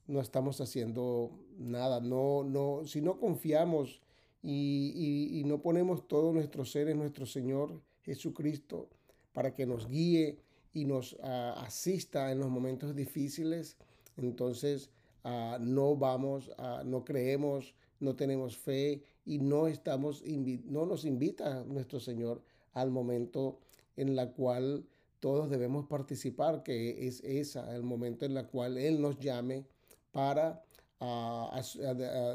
no 0.06 0.20
estamos 0.20 0.60
haciendo 0.60 1.30
nada. 1.58 2.00
No, 2.00 2.44
no, 2.44 2.82
si 2.86 3.00
no 3.00 3.18
confiamos 3.18 4.00
y, 4.42 5.42
no 5.46 5.60
ponemos 5.62 6.06
todo 6.06 6.32
nuestro 6.32 6.64
ser 6.64 6.88
en 6.88 6.98
nuestro 6.98 7.26
Señor 7.26 7.80
Jesucristo 8.02 8.88
para 9.32 9.54
que 9.54 9.66
nos 9.66 9.88
guíe 9.88 10.38
y 10.72 10.84
nos 10.84 11.14
asista 11.20 12.30
en 12.30 12.38
los 12.38 12.48
momentos 12.48 12.94
difíciles, 12.94 13.76
entonces 14.16 14.90
no 15.24 15.96
vamos, 15.96 16.50
a 16.56 16.82
no 16.84 17.04
creemos, 17.04 17.74
no 18.00 18.16
tenemos 18.16 18.56
fe 18.56 19.02
y 19.24 19.38
no 19.38 19.68
estamos, 19.68 20.24
no 20.64 20.86
nos 20.86 21.04
invita 21.04 21.64
nuestro 21.64 22.00
Señor 22.00 22.42
al 22.72 22.90
momento 22.90 23.58
en 23.96 24.16
la 24.16 24.32
cual 24.32 24.84
todos 25.20 25.50
debemos 25.50 25.86
participar, 25.86 26.62
que 26.62 27.06
es 27.06 27.22
esa, 27.22 27.74
el 27.76 27.82
momento 27.82 28.24
en 28.24 28.36
el 28.36 28.46
cual 28.46 28.78
Él 28.78 29.00
nos 29.00 29.18
llame 29.18 29.66
para 30.12 30.64
uh, 31.00 31.50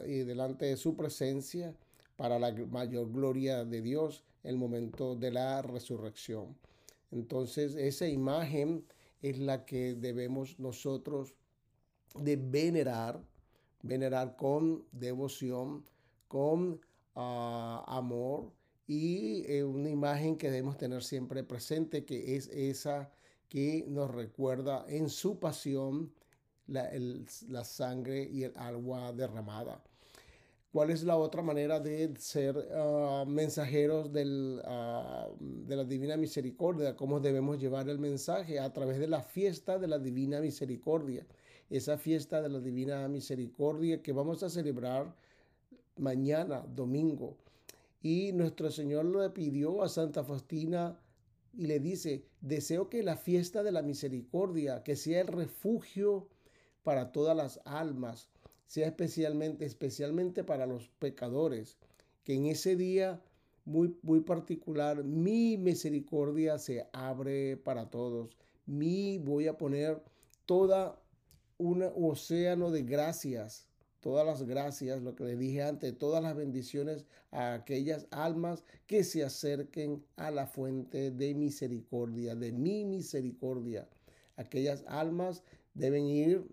y 0.08 0.20
delante 0.20 0.66
de 0.66 0.78
su 0.78 0.96
presencia 0.96 1.76
para 2.16 2.40
la 2.40 2.52
mayor 2.52 3.12
gloria 3.12 3.66
de 3.66 3.82
Dios 3.82 4.24
el 4.44 4.58
momento 4.58 5.16
de 5.16 5.32
la 5.32 5.62
resurrección. 5.62 6.56
Entonces 7.12 7.76
esa 7.76 8.08
imagen 8.08 8.86
es 9.22 9.40
la 9.40 9.66
que 9.66 9.96
debemos 9.96 10.60
nosotros 10.60 11.34
de 12.20 12.36
venerar, 12.36 13.22
venerar 13.86 14.36
con 14.36 14.84
devoción, 14.92 15.84
con 16.28 16.82
uh, 17.16 17.84
amor 17.88 18.52
y 18.88 19.44
eh, 19.48 19.64
una 19.64 19.90
imagen 19.90 20.38
que 20.38 20.50
debemos 20.50 20.78
tener 20.78 21.04
siempre 21.04 21.44
presente 21.44 22.06
que 22.06 22.36
es 22.36 22.48
esa 22.50 23.12
que 23.50 23.86
nos 23.88 24.12
recuerda 24.12 24.86
en 24.88 25.10
su 25.10 25.40
pasión 25.40 26.12
la, 26.68 26.90
la 27.48 27.64
sangre 27.64 28.24
y 28.24 28.44
el 28.44 28.54
agua 28.58 29.14
derramada. 29.14 29.84
¿Cuál 30.72 30.90
es 30.90 31.04
la 31.04 31.16
otra 31.16 31.42
manera 31.42 31.80
de 31.80 32.14
ser 32.18 32.58
uh, 32.58 33.26
mensajeros 33.26 34.12
del, 34.12 34.62
uh, 34.68 35.34
de 35.40 35.74
la 35.74 35.86
Divina 35.86 36.18
Misericordia? 36.18 36.98
¿Cómo 36.98 37.22
debemos 37.22 37.58
llevar 37.62 37.88
el 37.88 37.98
mensaje? 37.98 38.60
A 38.60 38.74
través 38.74 39.00
de 39.00 39.08
la 39.08 39.22
fiesta 39.22 39.80
de 39.80 39.88
la 39.88 40.00
Divina 40.00 40.42
Misericordia. 40.42 41.26
Esa 41.70 41.98
fiesta 41.98 42.42
de 42.42 42.50
la 42.50 42.60
Divina 42.60 43.08
Misericordia 43.08 44.02
que 44.02 44.14
vamos 44.14 44.44
a 44.44 44.50
celebrar 44.50 45.16
mañana, 45.98 46.66
domingo. 46.76 47.38
Y 48.02 48.32
nuestro 48.34 48.70
Señor 48.70 49.06
le 49.06 49.30
pidió 49.32 49.82
a 49.82 49.90
Santa 49.90 50.24
Faustina 50.24 51.00
y 51.58 51.68
le 51.68 51.80
dice, 51.80 52.26
deseo 52.42 52.90
que 52.90 53.02
la 53.02 53.18
fiesta 53.18 53.64
de 53.64 53.72
la 53.72 53.82
misericordia, 53.82 54.84
que 54.84 54.96
sea 54.96 55.22
el 55.22 55.28
refugio 55.28 56.28
para 56.84 57.12
todas 57.12 57.36
las 57.36 57.62
almas, 57.66 58.30
sea 58.68 58.88
especialmente, 58.88 59.66
especialmente 59.66 60.44
para 60.44 60.68
los 60.68 60.90
pecadores, 61.00 61.78
que 62.24 62.34
en 62.34 62.46
ese 62.46 62.76
día 62.76 63.22
muy, 63.64 63.98
muy 64.04 64.20
particular 64.20 65.04
mi 65.04 65.58
misericordia 65.58 66.60
se 66.60 66.88
abre 66.94 67.58
para 67.58 67.90
todos. 67.90 68.38
Mi 68.66 69.18
voy 69.20 69.48
a 69.48 69.58
poner 69.58 70.04
toda 70.46 71.00
un 71.58 71.84
océano 71.84 72.72
de 72.72 72.84
gracias, 72.84 73.68
todas 74.02 74.26
las 74.26 74.44
gracias, 74.44 75.02
lo 75.02 75.16
que 75.16 75.24
les 75.24 75.40
dije 75.40 75.64
antes, 75.64 75.98
todas 75.98 76.22
las 76.22 76.36
bendiciones 76.36 77.06
a 77.32 77.54
aquellas 77.54 78.08
almas 78.12 78.64
que 78.88 79.04
se 79.04 79.24
acerquen 79.24 80.04
a 80.16 80.32
la 80.32 80.48
fuente 80.48 81.12
de 81.12 81.34
misericordia, 81.34 82.36
de 82.36 82.52
mi 82.52 82.86
misericordia. 82.86 83.88
Aquellas 84.36 84.84
almas 84.88 85.44
deben 85.74 86.06
ir 86.06 86.46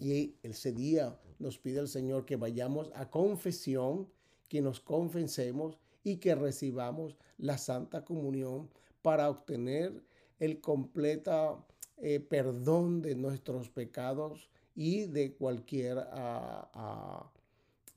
y 0.00 0.34
ese 0.42 0.72
día 0.72 1.18
nos 1.38 1.58
pide 1.58 1.80
el 1.80 1.88
Señor 1.88 2.26
que 2.26 2.36
vayamos 2.36 2.90
a 2.94 3.10
confesión, 3.10 4.08
que 4.48 4.60
nos 4.60 4.80
confesemos 4.80 5.78
y 6.04 6.16
que 6.16 6.34
recibamos 6.34 7.16
la 7.38 7.58
Santa 7.58 8.04
Comunión 8.04 8.68
para 9.02 9.28
obtener 9.28 10.02
el 10.38 10.60
completo 10.60 11.64
eh, 12.00 12.20
perdón 12.20 13.02
de 13.02 13.14
nuestros 13.14 13.70
pecados 13.70 14.48
y 14.74 15.06
de 15.06 15.32
cualquier 15.32 15.98
ah, 15.98 16.70
ah, 16.74 17.32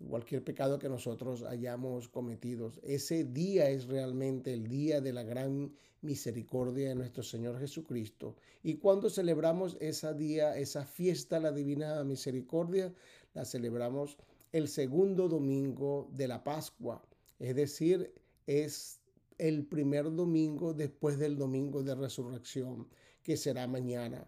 cualquier 0.10 0.44
pecado 0.44 0.80
que 0.80 0.90
nosotros 0.90 1.44
hayamos 1.44 2.08
cometido. 2.08 2.72
Ese 2.84 3.24
día 3.24 3.70
es 3.70 3.86
realmente 3.86 4.54
el 4.54 4.68
día 4.68 5.02
de 5.02 5.14
la 5.14 5.24
gran 5.24 5.72
misericordia 6.02 6.90
de 6.90 6.96
nuestro 6.96 7.24
Señor 7.24 7.60
Jesucristo. 7.60 8.36
Y 8.64 8.76
cuando 8.76 9.10
celebramos 9.10 9.78
ese 9.80 10.14
día, 10.16 10.58
esa 10.58 10.86
fiesta, 10.86 11.40
la 11.40 11.52
divina 11.52 12.04
misericordia, 12.04 12.94
la 13.34 13.46
celebramos 13.46 14.18
el 14.52 14.68
segundo 14.68 15.28
domingo 15.28 16.10
de 16.12 16.28
la 16.28 16.44
Pascua. 16.44 17.02
Es 17.40 17.56
decir, 17.56 18.12
es 18.48 19.00
el 19.38 19.66
primer 19.66 20.14
domingo 20.14 20.74
después 20.74 21.18
del 21.18 21.38
domingo 21.38 21.84
de 21.84 21.96
resurrección, 21.96 22.88
que 23.24 23.38
será 23.38 23.68
mañana. 23.68 24.26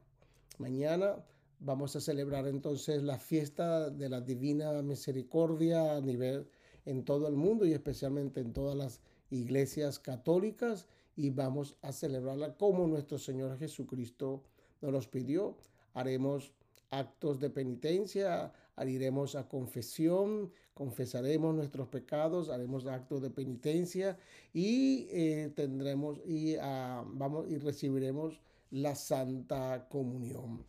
Mañana 0.58 1.24
Vamos 1.66 1.96
a 1.96 2.02
celebrar 2.02 2.46
entonces 2.48 3.04
la 3.04 3.18
fiesta 3.18 3.90
de 3.90 4.10
la 4.10 4.20
Divina 4.20 4.82
Misericordia 4.82 5.96
a 5.96 6.02
nivel 6.02 6.46
en 6.86 7.06
todo 7.06 7.26
el 7.30 7.38
mundo 7.38 7.66
y 7.66 7.72
especialmente 7.72 8.42
en 8.42 8.52
todas 8.52 8.76
las 8.76 9.00
iglesias 9.30 9.98
católicas 9.98 10.88
y 11.16 11.30
vamos 11.30 11.78
a 11.82 11.94
celebrarla 11.94 12.58
como 12.58 12.86
nuestro 12.86 13.18
Señor 13.18 13.58
Jesucristo 13.58 14.44
nos 14.82 14.92
los 14.92 15.08
pidió. 15.08 15.56
Haremos 15.94 16.52
actos 16.92 17.40
de 17.40 17.50
penitencia, 17.50 18.52
iremos 18.86 19.36
a 19.36 19.48
confesión, 19.48 20.52
confesaremos 20.74 21.56
nuestros 21.56 21.88
pecados, 21.88 22.50
haremos 22.50 22.88
actos 22.88 23.22
de 23.22 23.30
penitencia 23.30 24.18
y 24.52 25.08
eh, 25.12 25.50
tendremos 25.56 26.20
y 26.26 26.58
uh, 26.58 27.06
vamos 27.06 27.50
y 27.50 27.58
recibiremos 27.58 28.42
la 28.74 28.96
Santa 28.96 29.88
Comunión. 29.88 30.66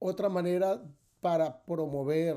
Otra 0.00 0.28
manera 0.28 0.82
para 1.20 1.64
promover 1.64 2.36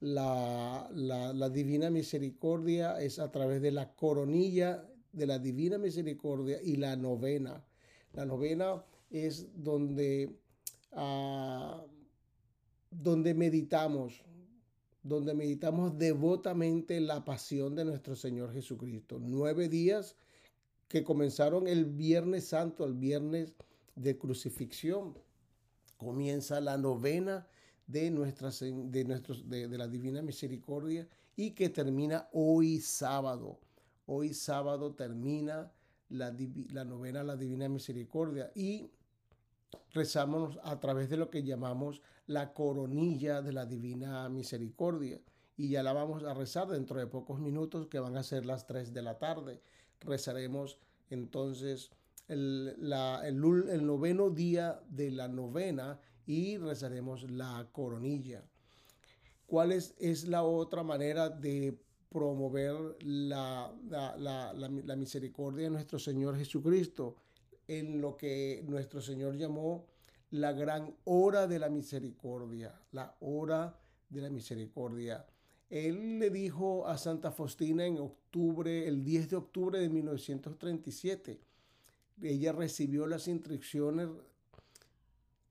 la, 0.00 0.88
la, 0.90 1.50
divina 1.50 1.90
misericordia 1.90 2.98
es 3.00 3.18
a 3.18 3.30
través 3.30 3.60
de 3.60 3.72
la 3.72 3.94
coronilla 3.94 4.88
de 5.12 5.26
la 5.26 5.38
divina 5.38 5.76
misericordia 5.76 6.60
y 6.62 6.76
la 6.76 6.96
novena. 6.96 7.62
La 8.14 8.24
novena 8.24 8.82
es 9.10 9.48
donde, 9.54 10.34
uh, 10.92 11.86
donde 12.90 13.34
meditamos, 13.34 14.24
donde 15.02 15.34
meditamos 15.34 15.98
devotamente 15.98 17.00
la 17.00 17.22
pasión 17.22 17.74
de 17.74 17.84
nuestro 17.84 18.16
Señor 18.16 18.54
Jesucristo. 18.54 19.18
Nueve 19.20 19.68
días 19.68 20.16
que 20.88 21.04
comenzaron 21.04 21.66
el 21.66 21.86
Viernes 21.86 22.48
Santo, 22.48 22.84
el 22.84 22.94
viernes 22.94 23.54
de 23.94 24.18
crucifixión 24.18 25.16
comienza 25.96 26.60
la 26.60 26.76
novena 26.76 27.46
de, 27.86 28.10
nuestras, 28.10 28.60
de, 28.60 29.04
nuestros, 29.04 29.48
de, 29.48 29.68
la 29.68 29.88
Divina 29.88 30.22
Misericordia 30.22 31.08
y 31.36 31.52
que 31.52 31.68
termina 31.68 32.28
hoy 32.32 32.80
sábado. 32.80 33.58
Hoy 34.06 34.34
sábado 34.34 34.94
termina 34.94 35.72
la, 36.08 36.34
la 36.70 36.84
novena 36.84 37.22
la 37.22 37.36
Divina 37.36 37.68
Misericordia 37.68 38.50
y 38.54 38.90
rezamos 39.92 40.58
a 40.62 40.78
través 40.80 41.08
de 41.08 41.16
lo 41.16 41.30
que 41.30 41.42
llamamos 41.42 42.02
la 42.26 42.52
coronilla 42.52 43.42
de 43.42 43.52
la 43.52 43.66
Divina 43.66 44.28
Misericordia. 44.28 45.20
Y 45.56 45.68
ya 45.68 45.82
la 45.82 45.92
vamos 45.92 46.24
a 46.24 46.34
rezar 46.34 46.68
dentro 46.68 46.98
de 46.98 47.06
pocos 47.06 47.38
minutos, 47.38 47.86
que 47.86 48.00
van 48.00 48.16
a 48.16 48.24
ser 48.24 48.44
las 48.44 48.66
3 48.66 48.92
de 48.92 49.02
la 49.02 49.18
tarde. 49.18 49.60
Rezaremos 50.04 50.78
entonces 51.10 51.90
el, 52.28 52.76
el, 53.24 53.86
noveno 53.86 54.30
día 54.30 54.80
de 54.88 55.10
la 55.10 55.28
novena 55.28 56.00
y 56.26 56.56
rezaremos 56.56 57.30
la 57.30 57.68
coronilla. 57.72 58.44
¿Cuál 59.46 59.72
es, 59.72 59.94
es 59.98 60.26
la 60.26 60.42
otra 60.42 60.82
manera 60.82 61.28
de 61.28 61.78
promover 62.08 62.96
la, 63.02 63.72
la, 63.88 64.96
misericordia 64.96 65.64
de 65.64 65.70
nuestro 65.70 65.98
Señor 65.98 66.36
Jesucristo? 66.36 67.16
En 67.66 68.00
lo 68.00 68.16
que 68.16 68.62
nuestro 68.66 69.00
Señor 69.00 69.36
llamó 69.36 69.86
la 70.30 70.52
gran 70.52 70.94
hora 71.04 71.46
de 71.46 71.58
la 71.58 71.68
misericordia, 71.68 72.78
la 72.92 73.16
hora 73.20 73.78
de 74.08 74.20
la 74.20 74.30
misericordia. 74.30 75.24
Él 75.74 76.20
le 76.20 76.30
dijo 76.30 76.86
a 76.86 76.96
Santa 76.96 77.32
Faustina 77.32 77.84
en 77.84 77.98
octubre, 77.98 78.86
el 78.86 79.02
10 79.02 79.30
de 79.30 79.36
octubre 79.36 79.80
de 79.80 79.88
1937, 79.88 81.40
ella 82.22 82.52
recibió 82.52 83.08
las 83.08 83.26
instrucciones 83.26 84.08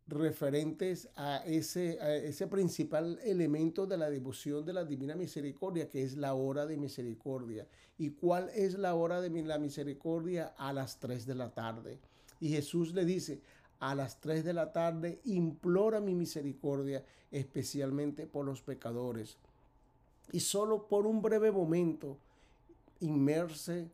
referentes 0.08 1.10
a 1.18 1.44
ese, 1.46 1.98
ese 2.26 2.48
principal 2.48 3.20
elemento 3.26 3.86
de 3.86 3.98
la 3.98 4.10
devoción 4.10 4.64
de 4.64 4.72
la 4.72 4.86
Divina 4.86 5.14
Misericordia, 5.14 5.90
que 5.90 6.04
es 6.04 6.16
la 6.16 6.36
hora 6.36 6.66
de 6.66 6.78
misericordia. 6.78 7.68
¿Y 7.98 8.12
cuál 8.12 8.50
es 8.56 8.80
la 8.80 8.96
hora 8.96 9.20
de 9.20 9.30
la 9.44 9.60
misericordia? 9.60 10.54
A 10.58 10.72
las 10.72 11.02
3 11.02 11.26
de 11.26 11.36
la 11.36 11.52
tarde. 11.52 12.00
Y 12.40 12.48
Jesús 12.48 12.94
le 12.94 13.04
dice, 13.04 13.42
a 13.80 13.94
las 13.94 14.22
3 14.22 14.46
de 14.46 14.54
la 14.54 14.72
tarde 14.72 15.20
implora 15.26 16.00
mi 16.00 16.16
misericordia, 16.16 17.04
especialmente 17.30 18.26
por 18.26 18.46
los 18.46 18.62
pecadores. 18.62 19.38
Y 20.32 20.40
solo 20.40 20.88
por 20.88 21.06
un 21.06 21.22
breve 21.22 21.52
momento, 21.52 22.18
inmerse, 23.00 23.90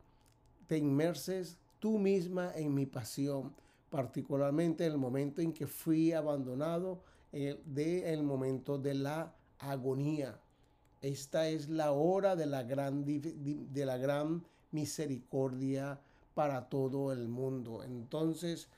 te 0.67 0.77
inmerses 0.77 1.57
tú 1.79 1.97
misma 1.97 2.51
en 2.55 2.73
mi 2.73 2.85
pasión, 2.85 3.53
particularmente 3.89 4.85
en 4.85 4.91
el 4.93 4.97
momento 4.97 5.41
en 5.41 5.51
que 5.51 5.67
fui 5.67 6.13
abandonado, 6.13 7.01
el, 7.31 7.59
de 7.65 8.13
el 8.13 8.23
momento 8.23 8.77
de 8.77 8.93
la 8.93 9.33
agonía. 9.59 10.39
Esta 11.01 11.47
es 11.47 11.69
la 11.69 11.91
hora 11.91 12.35
de 12.35 12.45
la 12.45 12.63
gran, 12.63 13.05
de 13.05 13.85
la 13.85 13.97
gran 13.97 14.43
misericordia 14.71 15.99
para 16.33 16.69
todo 16.69 17.11
el 17.11 17.27
mundo. 17.27 17.83
Entonces, 17.83 18.69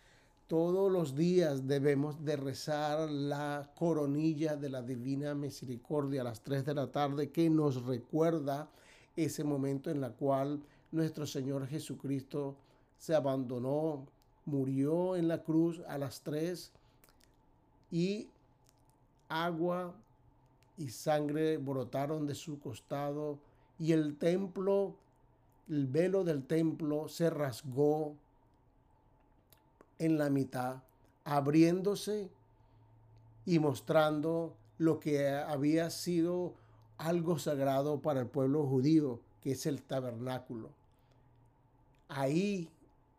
todos 0.51 0.91
los 0.91 1.15
días 1.15 1.65
debemos 1.65 2.25
de 2.25 2.35
rezar 2.35 3.09
la 3.09 3.71
coronilla 3.73 4.57
de 4.57 4.67
la 4.69 4.81
divina 4.81 5.33
misericordia 5.33 6.19
a 6.19 6.23
las 6.25 6.41
3 6.41 6.65
de 6.65 6.73
la 6.73 6.91
tarde 6.91 7.29
que 7.29 7.49
nos 7.49 7.85
recuerda 7.85 8.67
ese 9.15 9.45
momento 9.45 9.89
en 9.89 10.03
el 10.03 10.11
cual 10.11 10.61
nuestro 10.91 11.25
Señor 11.25 11.67
Jesucristo 11.67 12.57
se 12.97 13.15
abandonó, 13.15 14.05
murió 14.45 15.15
en 15.15 15.29
la 15.29 15.41
cruz 15.41 15.81
a 15.87 15.97
las 15.97 16.19
tres 16.19 16.73
y 17.89 18.27
agua 19.29 19.93
y 20.77 20.89
sangre 20.89 21.59
brotaron 21.59 22.27
de 22.27 22.35
su 22.35 22.59
costado 22.59 23.39
y 23.79 23.93
el 23.93 24.17
templo, 24.17 24.97
el 25.69 25.87
velo 25.87 26.25
del 26.25 26.43
templo 26.43 27.07
se 27.07 27.29
rasgó 27.29 28.17
en 30.01 30.17
la 30.17 30.31
mitad, 30.31 30.81
abriéndose 31.23 32.27
y 33.45 33.59
mostrando 33.59 34.55
lo 34.79 34.99
que 34.99 35.29
había 35.29 35.91
sido 35.91 36.55
algo 36.97 37.37
sagrado 37.37 38.01
para 38.01 38.21
el 38.21 38.27
pueblo 38.27 38.65
judío, 38.65 39.19
que 39.41 39.51
es 39.51 39.67
el 39.67 39.83
tabernáculo. 39.83 40.69
Ahí 42.09 42.67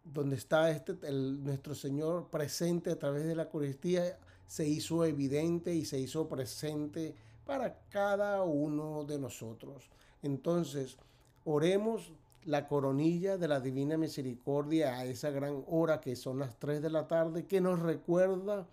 donde 0.04 0.34
está 0.34 0.72
este, 0.72 0.94
nuestro 1.12 1.76
Señor 1.76 2.26
presente 2.30 2.90
a 2.90 2.98
través 2.98 3.26
de 3.26 3.36
la 3.36 3.44
Eucaristía, 3.44 4.18
se 4.48 4.66
hizo 4.66 5.04
evidente 5.04 5.72
y 5.72 5.84
se 5.84 6.00
hizo 6.00 6.28
presente 6.28 7.14
para 7.46 7.78
cada 7.90 8.42
uno 8.42 9.04
de 9.04 9.20
nosotros. 9.20 9.88
Entonces, 10.20 10.96
oremos 11.44 12.12
la 12.44 12.66
coronilla 12.66 13.38
de 13.38 13.48
la 13.48 13.60
Divina 13.60 13.96
Misericordia 13.96 14.98
a 14.98 15.04
esa 15.04 15.30
gran 15.30 15.64
hora 15.68 16.00
que 16.00 16.16
son 16.16 16.38
las 16.38 16.58
3 16.58 16.82
de 16.82 16.90
la 16.90 17.06
tarde, 17.06 17.46
que 17.46 17.60
nos 17.60 17.80
recuerda 17.80 18.66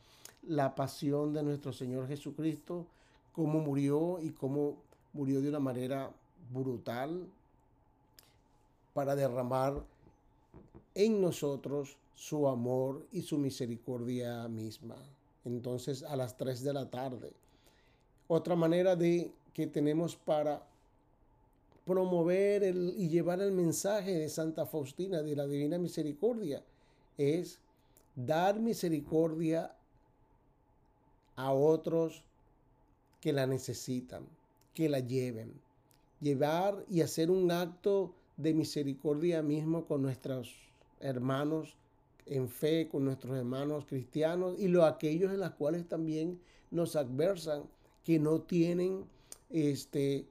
la 0.43 0.73
pasión 0.75 1.33
de 1.33 1.43
nuestro 1.43 1.71
Señor 1.71 2.07
Jesucristo, 2.07 2.87
cómo 3.33 3.59
murió 3.59 4.19
y 4.21 4.31
cómo 4.31 4.77
murió 5.13 5.41
de 5.41 5.49
una 5.49 5.59
manera 5.59 6.11
brutal 6.51 7.27
para 8.93 9.15
derramar 9.15 9.83
en 10.95 11.21
nosotros 11.21 11.97
su 12.15 12.47
amor 12.47 13.05
y 13.11 13.21
su 13.21 13.37
misericordia 13.37 14.47
misma. 14.47 14.95
Entonces 15.45 16.03
a 16.03 16.15
las 16.15 16.35
3 16.35 16.63
de 16.63 16.73
la 16.73 16.89
tarde. 16.89 17.31
Otra 18.27 18.55
manera 18.55 18.95
de 18.95 19.31
que 19.53 19.67
tenemos 19.67 20.15
para 20.15 20.61
promover 21.89 22.63
y 22.63 23.09
llevar 23.09 23.41
el 23.41 23.51
mensaje 23.51 24.13
de 24.13 24.29
Santa 24.29 24.67
Faustina 24.67 25.23
de 25.23 25.35
la 25.35 25.47
Divina 25.47 25.79
Misericordia 25.79 26.63
es 27.17 27.59
dar 28.15 28.59
misericordia 28.59 29.75
a 31.35 31.51
otros 31.51 32.23
que 33.19 33.33
la 33.33 33.47
necesitan, 33.47 34.27
que 34.75 34.87
la 34.87 34.99
lleven. 34.99 35.51
Llevar 36.21 36.85
y 36.91 37.01
hacer 37.01 37.31
un 37.31 37.49
acto 37.49 38.13
de 38.37 38.53
misericordia 38.53 39.41
mismo 39.41 39.85
con 39.87 40.03
nuestros 40.03 40.53
hermanos 40.99 41.75
en 42.27 42.49
fe, 42.49 42.87
con 42.87 43.03
nuestros 43.03 43.35
hermanos 43.35 43.85
cristianos 43.87 44.59
y 44.59 44.67
los 44.67 44.83
aquellos 44.83 45.33
en 45.33 45.39
los 45.39 45.51
cuales 45.51 45.87
también 45.87 46.39
nos 46.69 46.95
adversan, 46.95 47.63
que 48.03 48.19
no 48.19 48.41
tienen, 48.41 49.05
este, 49.49 50.27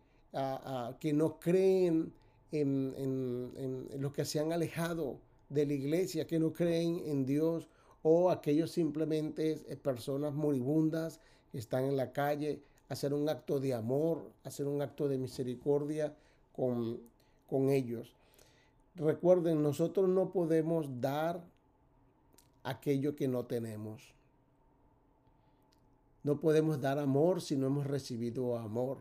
que 1.00 1.12
no 1.12 1.38
creen 1.38 2.12
en, 2.52 2.94
en, 2.96 3.88
los 4.00 4.12
que 4.12 4.24
se 4.24 4.40
han 4.40 4.52
alejado 4.52 5.18
de 5.48 5.66
la 5.66 5.72
iglesia, 5.72 6.26
que 6.26 6.38
no 6.38 6.52
creen 6.52 7.02
en 7.06 7.24
Dios, 7.24 7.68
o 8.02 8.30
aquellos 8.30 8.70
simplemente 8.70 9.56
personas 9.82 10.34
moribundas 10.34 11.20
que 11.50 11.58
están 11.58 11.84
en 11.84 11.96
la 11.96 12.12
calle, 12.12 12.60
hacer 12.88 13.12
un 13.12 13.28
acto 13.28 13.60
de 13.60 13.74
amor, 13.74 14.30
hacer 14.44 14.66
un 14.66 14.80
acto 14.82 15.08
de 15.08 15.18
misericordia 15.18 16.14
con, 16.54 17.00
con 17.48 17.70
ellos. 17.70 18.14
Recuerden, 18.94 19.62
nosotros 19.62 20.08
no 20.08 20.30
podemos 20.30 21.00
dar 21.00 21.42
aquello 22.64 23.14
que 23.14 23.28
no 23.28 23.44
tenemos. 23.44 24.12
No 26.24 26.40
podemos 26.40 26.80
dar 26.80 26.98
amor 26.98 27.40
si 27.40 27.56
no 27.56 27.68
hemos 27.68 27.86
recibido 27.86 28.58
amor. 28.58 28.98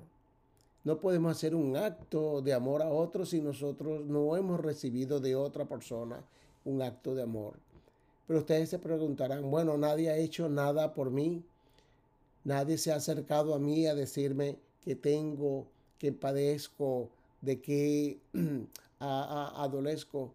No 0.88 1.02
podemos 1.02 1.36
hacer 1.36 1.54
un 1.54 1.76
acto 1.76 2.42
de 2.42 2.54
amor 2.54 2.82
a 2.82 2.88
otro 2.88 3.26
si 3.26 3.42
nosotros 3.42 4.06
no 4.06 4.38
hemos 4.38 4.62
recibido 4.62 5.20
de 5.20 5.36
otra 5.36 5.66
persona 5.66 6.24
un 6.64 6.82
acto 6.82 7.14
de 7.14 7.24
amor. 7.24 7.56
Pero 8.26 8.40
ustedes 8.40 8.70
se 8.70 8.80
preguntarán, 8.80 9.52
bueno, 9.52 9.78
nadie 9.78 10.10
ha 10.10 10.16
hecho 10.16 10.48
nada 10.48 10.94
por 10.94 11.12
mí. 11.12 11.44
Nadie 12.46 12.78
se 12.78 12.94
ha 12.94 12.96
acercado 12.96 13.54
a 13.54 13.60
mí 13.60 13.86
a 13.86 13.96
decirme 13.96 14.60
que 14.82 14.96
tengo, 14.96 15.68
que 16.00 16.14
padezco, 16.14 17.10
de 17.42 17.60
que 17.60 18.20
adolezco. 19.00 20.32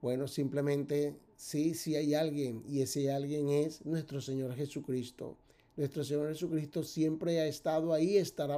Bueno, 0.00 0.26
simplemente 0.26 1.14
sí, 1.36 1.74
sí 1.74 1.96
hay 1.96 2.14
alguien 2.14 2.64
y 2.66 2.80
ese 2.80 3.12
alguien 3.12 3.50
es 3.50 3.84
nuestro 3.84 4.22
Señor 4.22 4.54
Jesucristo. 4.54 5.36
Nuestro 5.76 6.02
Señor 6.02 6.28
Jesucristo 6.28 6.82
siempre 6.82 7.40
ha 7.40 7.46
estado 7.46 7.92
ahí, 7.92 8.16
estará 8.16 8.56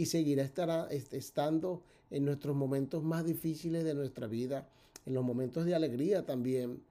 y 0.00 0.06
seguirá 0.06 0.42
estará, 0.42 0.88
estando 0.90 1.82
en 2.10 2.24
nuestros 2.24 2.56
momentos 2.56 3.02
más 3.02 3.22
difíciles 3.22 3.84
de 3.84 3.92
nuestra 3.92 4.26
vida, 4.26 4.66
en 5.04 5.12
los 5.12 5.22
momentos 5.22 5.66
de 5.66 5.74
alegría 5.74 6.24
también. 6.24 6.82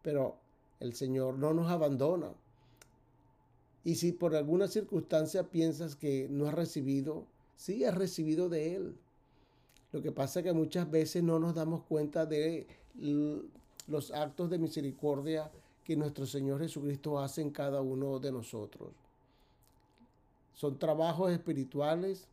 Pero 0.00 0.36
el 0.80 0.94
Señor 0.94 1.36
no 1.36 1.52
nos 1.52 1.70
abandona. 1.70 2.32
Y 3.84 3.96
si 3.96 4.12
por 4.12 4.34
alguna 4.34 4.68
circunstancia 4.68 5.50
piensas 5.50 5.96
que 5.96 6.28
no 6.30 6.46
has 6.46 6.54
recibido, 6.54 7.26
sí 7.56 7.84
has 7.84 7.94
recibido 7.94 8.48
de 8.48 8.76
Él. 8.76 8.96
Lo 9.92 10.00
que 10.00 10.12
pasa 10.12 10.40
es 10.40 10.44
que 10.44 10.54
muchas 10.54 10.90
veces 10.90 11.22
no 11.22 11.38
nos 11.38 11.54
damos 11.54 11.82
cuenta 11.82 12.24
de 12.24 12.66
los 13.86 14.10
actos 14.12 14.48
de 14.48 14.58
misericordia 14.58 15.50
que 15.84 15.94
nuestro 15.94 16.24
Señor 16.24 16.60
Jesucristo 16.60 17.18
hace 17.18 17.42
en 17.42 17.50
cada 17.50 17.82
uno 17.82 18.18
de 18.18 18.32
nosotros. 18.32 18.92
Son 20.54 20.78
trabajos 20.78 21.30
espirituales, 21.30 22.26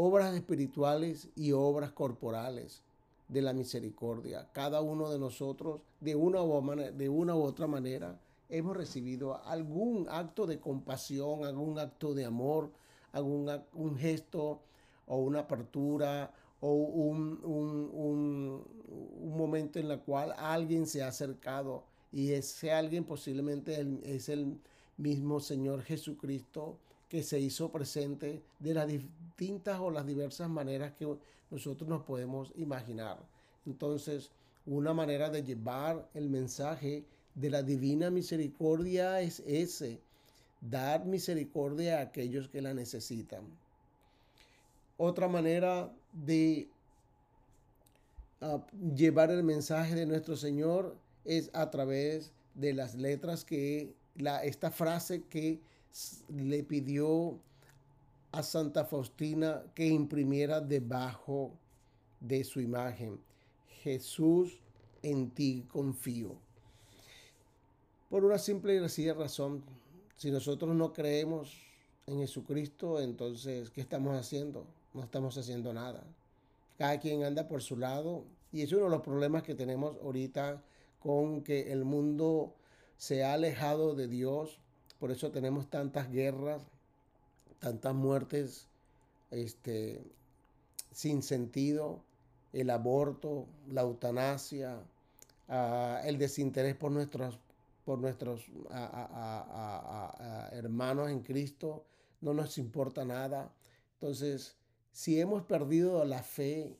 obras 0.00 0.32
espirituales 0.36 1.28
y 1.34 1.50
obras 1.50 1.90
corporales 1.90 2.82
de 3.26 3.42
la 3.42 3.52
misericordia. 3.52 4.48
Cada 4.52 4.80
uno 4.80 5.10
de 5.10 5.18
nosotros, 5.18 5.80
de 5.98 6.14
una 6.14 6.40
u, 6.40 6.62
de 6.76 7.08
otra 7.08 7.66
manera, 7.66 8.16
hemos 8.48 8.76
recibido 8.76 9.44
algún 9.44 10.06
acto 10.08 10.46
de 10.46 10.60
compasión, 10.60 11.44
algún 11.44 11.80
acto 11.80 12.14
de 12.14 12.24
amor, 12.24 12.70
algún 13.10 13.50
un 13.74 13.96
gesto 13.96 14.60
o 15.08 15.16
una 15.16 15.40
apertura 15.40 16.32
o 16.60 16.72
un, 16.74 17.40
un, 17.42 19.36
momento 19.36 19.80
en 19.80 19.90
el 19.90 19.98
cual 19.98 20.32
alguien 20.38 20.86
se 20.86 21.02
ha 21.02 21.08
acercado 21.08 21.82
y 22.12 22.30
ese 22.30 22.70
alguien 22.70 23.02
posiblemente 23.02 23.84
es 24.04 24.28
el 24.28 24.60
mismo 24.96 25.40
Señor 25.40 25.82
Jesucristo 25.82 26.78
que 27.08 27.22
se 27.22 27.40
hizo 27.40 27.72
presente 27.72 28.42
de 28.58 28.74
las 28.74 28.86
distintas 28.86 29.80
o 29.80 29.90
las 29.90 30.06
diversas 30.06 30.48
maneras 30.48 30.92
que 30.92 31.06
nosotros 31.50 31.88
nos 31.88 32.02
podemos 32.02 32.52
imaginar. 32.56 33.18
Entonces, 33.66 34.30
una 34.66 34.92
manera 34.92 35.30
de 35.30 35.42
llevar 35.42 36.08
el 36.14 36.28
mensaje 36.28 37.04
de 37.34 37.50
la 37.50 37.62
divina 37.62 38.10
misericordia 38.10 39.20
es 39.20 39.40
ese, 39.46 40.00
dar 40.60 41.06
misericordia 41.06 41.98
a 41.98 42.02
aquellos 42.02 42.48
que 42.48 42.60
la 42.60 42.74
necesitan. 42.74 43.44
Otra 44.98 45.28
manera 45.28 45.92
de 46.12 46.68
ah, 48.40 48.60
llevar 48.94 49.30
el 49.30 49.44
mensaje 49.44 49.94
de 49.94 50.06
nuestro 50.06 50.36
Señor 50.36 50.96
es 51.24 51.50
a 51.54 51.70
través 51.70 52.32
de 52.54 52.74
las 52.74 52.94
letras 52.96 53.44
que 53.44 53.94
la, 54.16 54.42
esta 54.42 54.70
frase 54.70 55.22
que 55.22 55.60
le 56.28 56.62
pidió 56.62 57.38
a 58.32 58.42
Santa 58.42 58.84
Faustina 58.84 59.64
que 59.74 59.86
imprimiera 59.86 60.60
debajo 60.60 61.52
de 62.20 62.44
su 62.44 62.60
imagen. 62.60 63.20
Jesús, 63.82 64.60
en 65.02 65.30
ti 65.30 65.66
confío. 65.70 66.36
Por 68.10 68.24
una 68.24 68.38
simple 68.38 68.74
y 68.76 68.78
sencilla 68.78 69.14
razón, 69.14 69.62
si 70.16 70.30
nosotros 70.30 70.74
no 70.74 70.92
creemos 70.92 71.56
en 72.06 72.18
Jesucristo, 72.18 73.00
entonces, 73.00 73.70
¿qué 73.70 73.80
estamos 73.80 74.16
haciendo? 74.16 74.66
No 74.94 75.02
estamos 75.02 75.36
haciendo 75.36 75.72
nada. 75.72 76.02
Cada 76.76 76.98
quien 76.98 77.22
anda 77.22 77.46
por 77.48 77.62
su 77.62 77.76
lado 77.76 78.24
y 78.50 78.62
es 78.62 78.72
uno 78.72 78.84
de 78.84 78.90
los 78.90 79.02
problemas 79.02 79.42
que 79.42 79.54
tenemos 79.54 79.96
ahorita 80.02 80.62
con 81.00 81.42
que 81.42 81.72
el 81.72 81.84
mundo 81.84 82.54
se 82.96 83.24
ha 83.24 83.34
alejado 83.34 83.94
de 83.94 84.08
Dios. 84.08 84.58
Por 84.98 85.10
eso 85.10 85.30
tenemos 85.30 85.68
tantas 85.70 86.10
guerras, 86.10 86.62
tantas 87.58 87.94
muertes 87.94 88.66
este, 89.30 90.02
sin 90.92 91.22
sentido, 91.22 92.02
el 92.52 92.70
aborto, 92.70 93.46
la 93.68 93.82
eutanasia, 93.82 94.80
el 96.04 96.18
desinterés 96.18 96.74
por 96.74 96.90
nuestros, 96.90 97.38
por 97.84 97.98
nuestros 97.98 98.44
hermanos 100.52 101.10
en 101.10 101.20
Cristo, 101.20 101.84
no 102.20 102.34
nos 102.34 102.58
importa 102.58 103.04
nada. 103.04 103.52
Entonces, 103.94 104.56
si 104.92 105.20
hemos 105.20 105.44
perdido 105.44 106.04
la 106.04 106.22
fe 106.22 106.76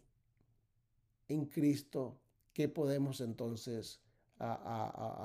en 1.28 1.44
Cristo, 1.46 2.16
¿qué 2.52 2.68
podemos 2.68 3.20
entonces 3.20 4.00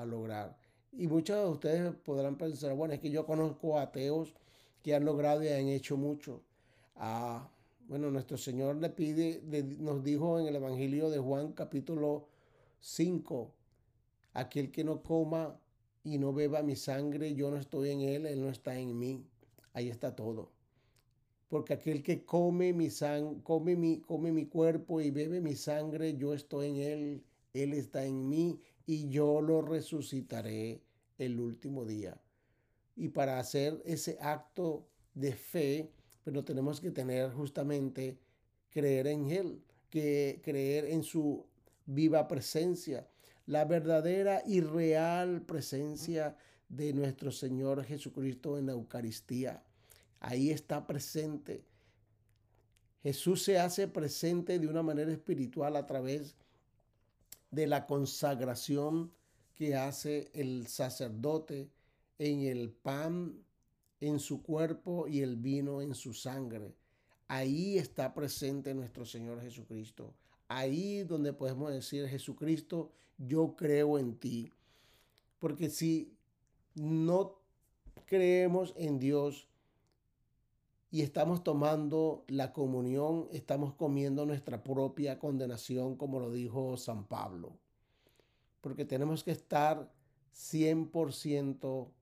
lograr? 0.06 0.56
Y 0.96 1.08
muchos 1.08 1.36
de 1.36 1.48
ustedes 1.48 1.94
podrán 2.04 2.36
pensar, 2.36 2.74
bueno, 2.74 2.94
es 2.94 3.00
que 3.00 3.10
yo 3.10 3.26
conozco 3.26 3.78
ateos 3.78 4.32
que 4.82 4.94
han 4.94 5.04
logrado 5.04 5.42
y 5.42 5.48
han 5.48 5.66
hecho 5.66 5.96
mucho. 5.96 6.42
Ah, 6.94 7.48
bueno, 7.88 8.10
nuestro 8.10 8.36
Señor 8.36 8.76
le 8.76 8.90
pide, 8.90 9.42
nos 9.80 10.04
dijo 10.04 10.38
en 10.38 10.46
el 10.46 10.56
Evangelio 10.56 11.10
de 11.10 11.18
Juan 11.18 11.52
capítulo 11.52 12.28
5, 12.80 13.50
aquel 14.34 14.70
que 14.70 14.84
no 14.84 15.02
coma 15.02 15.58
y 16.04 16.18
no 16.18 16.32
beba 16.32 16.62
mi 16.62 16.76
sangre, 16.76 17.34
yo 17.34 17.50
no 17.50 17.56
estoy 17.56 17.90
en 17.90 18.00
él, 18.02 18.26
él 18.26 18.40
no 18.40 18.48
está 18.48 18.78
en 18.78 18.96
mí. 18.96 19.26
Ahí 19.72 19.88
está 19.88 20.14
todo. 20.14 20.52
Porque 21.48 21.74
aquel 21.74 22.02
que 22.04 22.24
come 22.24 22.72
mi 22.72 22.88
sang 22.90 23.40
come 23.42 23.74
mi, 23.74 24.00
come 24.00 24.30
mi 24.30 24.46
cuerpo 24.46 25.00
y 25.00 25.10
bebe 25.10 25.40
mi 25.40 25.56
sangre, 25.56 26.16
yo 26.16 26.34
estoy 26.34 26.68
en 26.68 26.76
él, 26.76 27.24
él 27.52 27.72
está 27.72 28.04
en 28.04 28.28
mí 28.28 28.60
y 28.86 29.08
yo 29.08 29.40
lo 29.40 29.62
resucitaré 29.62 30.83
el 31.18 31.40
último 31.40 31.84
día. 31.84 32.20
Y 32.96 33.08
para 33.08 33.38
hacer 33.38 33.82
ese 33.84 34.16
acto 34.20 34.86
de 35.14 35.32
fe, 35.32 35.90
pero 36.24 36.44
tenemos 36.44 36.80
que 36.80 36.90
tener 36.90 37.30
justamente 37.32 38.18
creer 38.70 39.06
en 39.06 39.30
Él, 39.30 39.62
que 39.90 40.40
creer 40.42 40.86
en 40.86 41.02
su 41.02 41.46
viva 41.86 42.26
presencia, 42.26 43.06
la 43.46 43.64
verdadera 43.64 44.42
y 44.46 44.60
real 44.60 45.42
presencia 45.42 46.36
de 46.68 46.92
nuestro 46.92 47.30
Señor 47.30 47.84
Jesucristo 47.84 48.58
en 48.58 48.66
la 48.66 48.72
Eucaristía. 48.72 49.62
Ahí 50.20 50.50
está 50.50 50.86
presente. 50.86 51.64
Jesús 53.02 53.42
se 53.42 53.58
hace 53.58 53.86
presente 53.86 54.58
de 54.58 54.66
una 54.66 54.82
manera 54.82 55.12
espiritual 55.12 55.76
a 55.76 55.84
través 55.84 56.34
de 57.50 57.66
la 57.66 57.86
consagración 57.86 59.12
que 59.54 59.76
hace 59.76 60.30
el 60.34 60.66
sacerdote 60.66 61.70
en 62.18 62.42
el 62.42 62.70
pan 62.70 63.44
en 64.00 64.18
su 64.18 64.42
cuerpo 64.42 65.08
y 65.08 65.20
el 65.20 65.36
vino 65.36 65.80
en 65.80 65.94
su 65.94 66.12
sangre. 66.12 66.74
Ahí 67.28 67.78
está 67.78 68.12
presente 68.12 68.74
nuestro 68.74 69.06
Señor 69.06 69.40
Jesucristo. 69.40 70.14
Ahí 70.48 71.04
donde 71.04 71.32
podemos 71.32 71.72
decir, 71.72 72.06
Jesucristo, 72.06 72.92
yo 73.16 73.56
creo 73.56 73.98
en 73.98 74.16
ti. 74.18 74.52
Porque 75.38 75.70
si 75.70 76.12
no 76.74 77.38
creemos 78.06 78.74
en 78.76 78.98
Dios 78.98 79.48
y 80.90 81.02
estamos 81.02 81.42
tomando 81.42 82.24
la 82.28 82.52
comunión, 82.52 83.28
estamos 83.32 83.74
comiendo 83.74 84.26
nuestra 84.26 84.62
propia 84.62 85.18
condenación, 85.18 85.96
como 85.96 86.20
lo 86.20 86.30
dijo 86.30 86.76
San 86.76 87.04
Pablo. 87.06 87.58
Porque 88.64 88.86
tenemos 88.86 89.22
que 89.22 89.30
estar 89.30 89.92
100% 90.34 91.92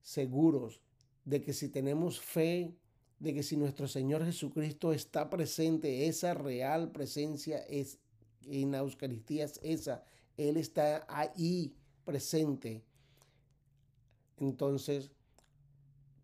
seguros 0.00 0.80
de 1.26 1.42
que 1.42 1.52
si 1.52 1.68
tenemos 1.68 2.18
fe, 2.18 2.74
de 3.18 3.34
que 3.34 3.42
si 3.42 3.58
nuestro 3.58 3.86
Señor 3.86 4.24
Jesucristo 4.24 4.94
está 4.94 5.28
presente, 5.28 6.06
esa 6.08 6.32
real 6.32 6.92
presencia 6.92 7.58
es 7.66 7.98
en 8.46 8.70
la 8.70 8.78
Eucaristía 8.78 9.44
es 9.44 9.60
esa, 9.62 10.02
Él 10.38 10.56
está 10.56 11.04
ahí 11.10 11.76
presente. 12.06 12.82
Entonces 14.38 15.10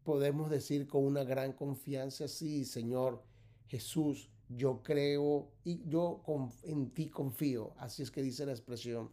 podemos 0.03 0.49
decir 0.49 0.87
con 0.87 1.05
una 1.05 1.25
gran 1.25 1.53
confianza, 1.53 2.27
sí, 2.27 2.65
Señor 2.65 3.23
Jesús, 3.67 4.31
yo 4.49 4.83
creo 4.83 5.53
y 5.63 5.87
yo 5.87 6.23
en 6.63 6.89
ti 6.95 7.11
confío. 7.11 7.75
Así 7.77 8.03
es 8.03 8.11
que 8.11 8.23
dice 8.23 8.47
la 8.47 8.53
expresión, 8.53 9.13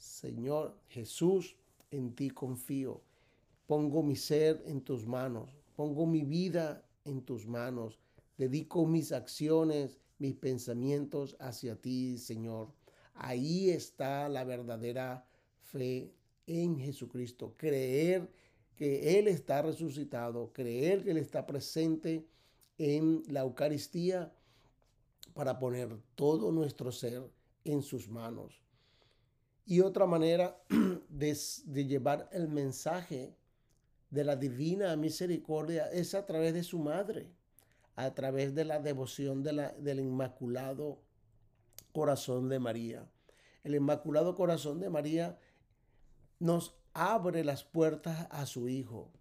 Señor 0.00 0.78
Jesús, 0.88 1.56
en 1.90 2.14
ti 2.14 2.30
confío. 2.30 3.02
Pongo 3.66 4.02
mi 4.02 4.16
ser 4.16 4.62
en 4.64 4.80
tus 4.80 5.06
manos, 5.06 5.54
pongo 5.76 6.06
mi 6.06 6.24
vida 6.24 6.84
en 7.04 7.22
tus 7.22 7.46
manos. 7.46 8.00
dedico 8.38 8.86
mis 8.86 9.12
acciones, 9.12 9.98
mis 10.18 10.34
pensamientos 10.34 11.36
hacia 11.38 11.76
ti, 11.76 12.16
Señor. 12.16 12.72
Ahí 13.12 13.68
está 13.68 14.30
la 14.30 14.44
verdadera 14.44 15.26
fe 15.60 16.14
en 16.46 16.78
Jesucristo. 16.78 17.52
Creer 17.58 18.32
que 18.76 19.18
Él 19.18 19.28
está 19.28 19.60
resucitado, 19.60 20.50
creer 20.54 21.04
que 21.04 21.10
Él 21.10 21.18
está 21.18 21.46
presente 21.46 22.26
en 22.78 23.22
la 23.26 23.40
Eucaristía 23.40 24.32
para 25.34 25.58
poner 25.58 25.98
todo 26.14 26.50
nuestro 26.52 26.90
ser 26.90 27.30
en 27.64 27.82
sus 27.82 28.08
manos. 28.08 28.62
Y 29.64 29.80
otra 29.80 30.06
manera 30.06 30.60
de, 31.08 31.34
llevar 31.86 32.28
el 32.32 32.48
mensaje 32.48 33.34
de 34.10 34.24
la 34.24 34.36
divina 34.36 34.96
misericordia 34.96 35.90
es 35.90 36.14
a 36.14 36.26
través 36.26 36.54
de 36.54 36.62
su 36.62 36.78
madre, 36.78 37.30
a 37.94 38.12
través 38.14 38.54
de 38.54 38.64
la 38.64 38.80
devoción 38.80 39.42
del 39.42 40.00
Inmaculado 40.00 41.00
Corazón 41.92 42.48
de 42.48 42.58
María. 42.58 43.08
El 43.62 43.74
Inmaculado 43.74 44.34
Corazón 44.34 44.80
de 44.80 44.90
María 44.90 45.38
nos 46.38 46.74
abre 46.92 47.44
las 47.44 47.62
puertas 47.62 48.26
a 48.30 48.46
su 48.46 48.68
Hijo. 48.68 49.12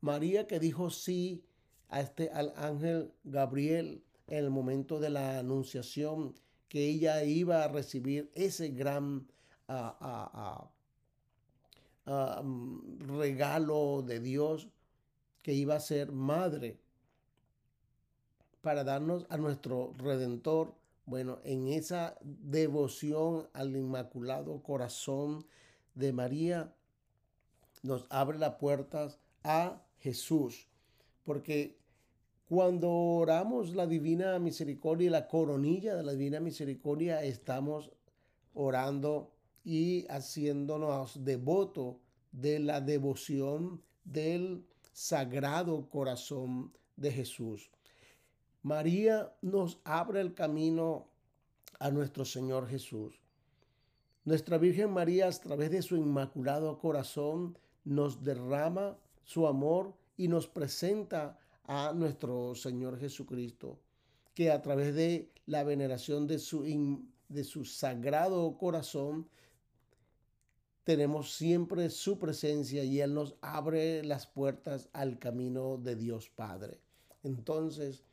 María 0.00 0.46
que 0.46 0.60
dijo 0.60 0.90
sí 0.90 1.44
a 1.88 2.00
este, 2.00 2.30
al 2.30 2.52
ángel 2.56 3.12
Gabriel 3.24 4.04
en 4.26 4.44
el 4.44 4.50
momento 4.50 4.98
de 4.98 5.10
la 5.10 5.38
anunciación, 5.38 6.34
que 6.68 6.88
ella 6.88 7.22
iba 7.24 7.62
a 7.62 7.68
recibir 7.68 8.30
ese 8.34 8.68
gran 8.70 9.28
mm, 12.06 13.18
regalo 13.18 14.02
de 14.02 14.20
Dios, 14.20 14.68
que 15.42 15.52
iba 15.52 15.76
a 15.76 15.80
ser 15.80 16.12
madre 16.12 16.78
para 18.62 18.82
darnos 18.82 19.26
a 19.28 19.36
nuestro 19.36 19.94
Redentor. 19.96 20.74
Bueno, 21.04 21.38
en 21.44 21.68
esa 21.68 22.18
devoción 22.22 23.48
al 23.52 23.76
Inmaculado 23.76 24.60
Corazón 24.62 25.46
de 25.94 26.12
María, 26.12 26.74
nos 27.82 28.06
abre 28.10 28.38
las 28.38 28.56
puertas 28.56 29.20
a 29.44 29.82
Jesús. 30.00 30.66
Porque 31.24 31.78
cuando 32.48 32.90
oramos 32.90 33.74
la 33.74 33.86
divina 33.86 34.38
misericordia 34.38 35.06
y 35.06 35.10
la 35.10 35.28
coronilla 35.28 35.94
de 35.94 36.02
la 36.02 36.12
divina 36.12 36.40
misericordia, 36.40 37.22
estamos 37.22 37.92
orando 38.54 39.35
y 39.66 40.06
haciéndonos 40.08 41.24
devoto 41.24 41.98
de 42.30 42.60
la 42.60 42.80
devoción 42.80 43.82
del 44.04 44.64
sagrado 44.92 45.88
corazón 45.90 46.72
de 46.94 47.10
Jesús. 47.10 47.68
María 48.62 49.34
nos 49.42 49.80
abre 49.82 50.20
el 50.20 50.34
camino 50.34 51.08
a 51.80 51.90
nuestro 51.90 52.24
Señor 52.24 52.68
Jesús. 52.68 53.20
Nuestra 54.24 54.56
Virgen 54.56 54.92
María, 54.92 55.26
a 55.26 55.32
través 55.32 55.72
de 55.72 55.82
su 55.82 55.96
inmaculado 55.96 56.78
corazón, 56.78 57.58
nos 57.84 58.22
derrama 58.22 58.96
su 59.24 59.48
amor 59.48 59.94
y 60.16 60.28
nos 60.28 60.46
presenta 60.46 61.40
a 61.64 61.92
nuestro 61.92 62.54
Señor 62.54 63.00
Jesucristo, 63.00 63.80
que 64.32 64.52
a 64.52 64.62
través 64.62 64.94
de 64.94 65.32
la 65.46 65.64
veneración 65.64 66.28
de 66.28 66.38
su, 66.38 66.62
de 67.28 67.42
su 67.42 67.64
sagrado 67.64 68.56
corazón, 68.58 69.28
tenemos 70.86 71.34
siempre 71.34 71.90
su 71.90 72.16
presencia 72.16 72.84
y 72.84 73.00
Él 73.00 73.12
nos 73.12 73.34
abre 73.40 74.04
las 74.04 74.28
puertas 74.28 74.88
al 74.92 75.18
camino 75.18 75.78
de 75.78 75.96
Dios 75.96 76.30
Padre. 76.30 76.78
Entonces, 77.24 78.04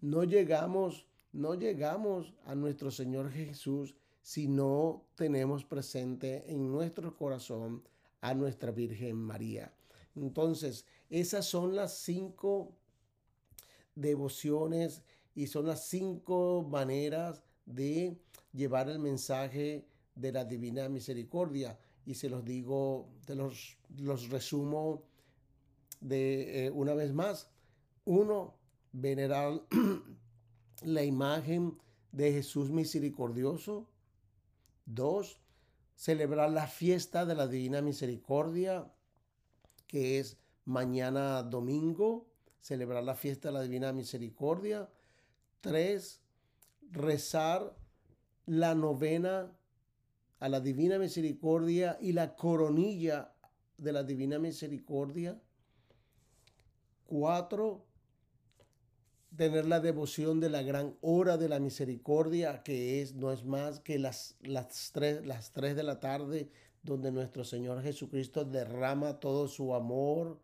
no 0.00 0.24
llegamos, 0.24 1.06
no 1.34 1.52
llegamos 1.52 2.32
a 2.46 2.54
nuestro 2.54 2.90
Señor 2.90 3.30
Jesús 3.30 3.94
si 4.22 4.48
no 4.48 5.04
tenemos 5.14 5.66
presente 5.66 6.50
en 6.50 6.72
nuestro 6.72 7.14
corazón 7.18 7.82
a 8.22 8.32
nuestra 8.32 8.70
Virgen 8.70 9.16
María. 9.16 9.70
Entonces, 10.16 10.86
esas 11.10 11.44
son 11.44 11.76
las 11.76 11.98
cinco 11.98 12.72
devociones 13.94 15.02
y 15.34 15.48
son 15.48 15.66
las 15.66 15.86
cinco 15.86 16.66
maneras 16.66 17.42
de 17.66 18.16
llevar 18.54 18.88
el 18.88 19.00
mensaje 19.00 19.86
de 20.14 20.32
la 20.32 20.46
divina 20.46 20.88
misericordia. 20.88 21.78
Y 22.04 22.14
se 22.14 22.28
los 22.28 22.44
digo, 22.44 23.08
te 23.24 23.34
los, 23.34 23.78
los 23.96 24.28
resumo 24.28 25.04
de 26.00 26.66
eh, 26.66 26.70
una 26.70 26.94
vez 26.94 27.12
más. 27.12 27.50
Uno, 28.04 28.56
venerar 28.92 29.62
la 30.82 31.04
imagen 31.04 31.78
de 32.10 32.32
Jesús 32.32 32.70
misericordioso. 32.70 33.88
Dos, 34.84 35.38
celebrar 35.94 36.50
la 36.50 36.66
fiesta 36.66 37.24
de 37.24 37.34
la 37.34 37.46
Divina 37.46 37.80
Misericordia, 37.80 38.92
que 39.86 40.18
es 40.18 40.36
mañana 40.64 41.42
domingo, 41.42 42.26
celebrar 42.60 43.04
la 43.04 43.14
fiesta 43.14 43.48
de 43.48 43.54
la 43.54 43.62
Divina 43.62 43.92
Misericordia. 43.92 44.88
Tres, 45.60 46.20
rezar 46.90 47.76
la 48.46 48.74
novena 48.74 49.52
a 50.42 50.48
la 50.48 50.58
Divina 50.58 50.98
Misericordia 50.98 51.96
y 52.00 52.10
la 52.14 52.34
coronilla 52.34 53.32
de 53.78 53.92
la 53.92 54.02
Divina 54.02 54.40
Misericordia. 54.40 55.40
Cuatro, 57.06 57.86
tener 59.36 59.66
la 59.66 59.78
devoción 59.78 60.40
de 60.40 60.50
la 60.50 60.62
gran 60.62 60.96
hora 61.00 61.36
de 61.36 61.48
la 61.48 61.60
misericordia, 61.60 62.64
que 62.64 63.00
es, 63.00 63.14
no 63.14 63.30
es 63.30 63.44
más 63.44 63.78
que 63.78 64.00
las, 64.00 64.34
las, 64.40 64.90
tres, 64.92 65.24
las 65.24 65.52
tres 65.52 65.76
de 65.76 65.84
la 65.84 66.00
tarde, 66.00 66.50
donde 66.82 67.12
nuestro 67.12 67.44
Señor 67.44 67.80
Jesucristo 67.80 68.44
derrama 68.44 69.20
todo 69.20 69.46
su 69.46 69.76
amor 69.76 70.40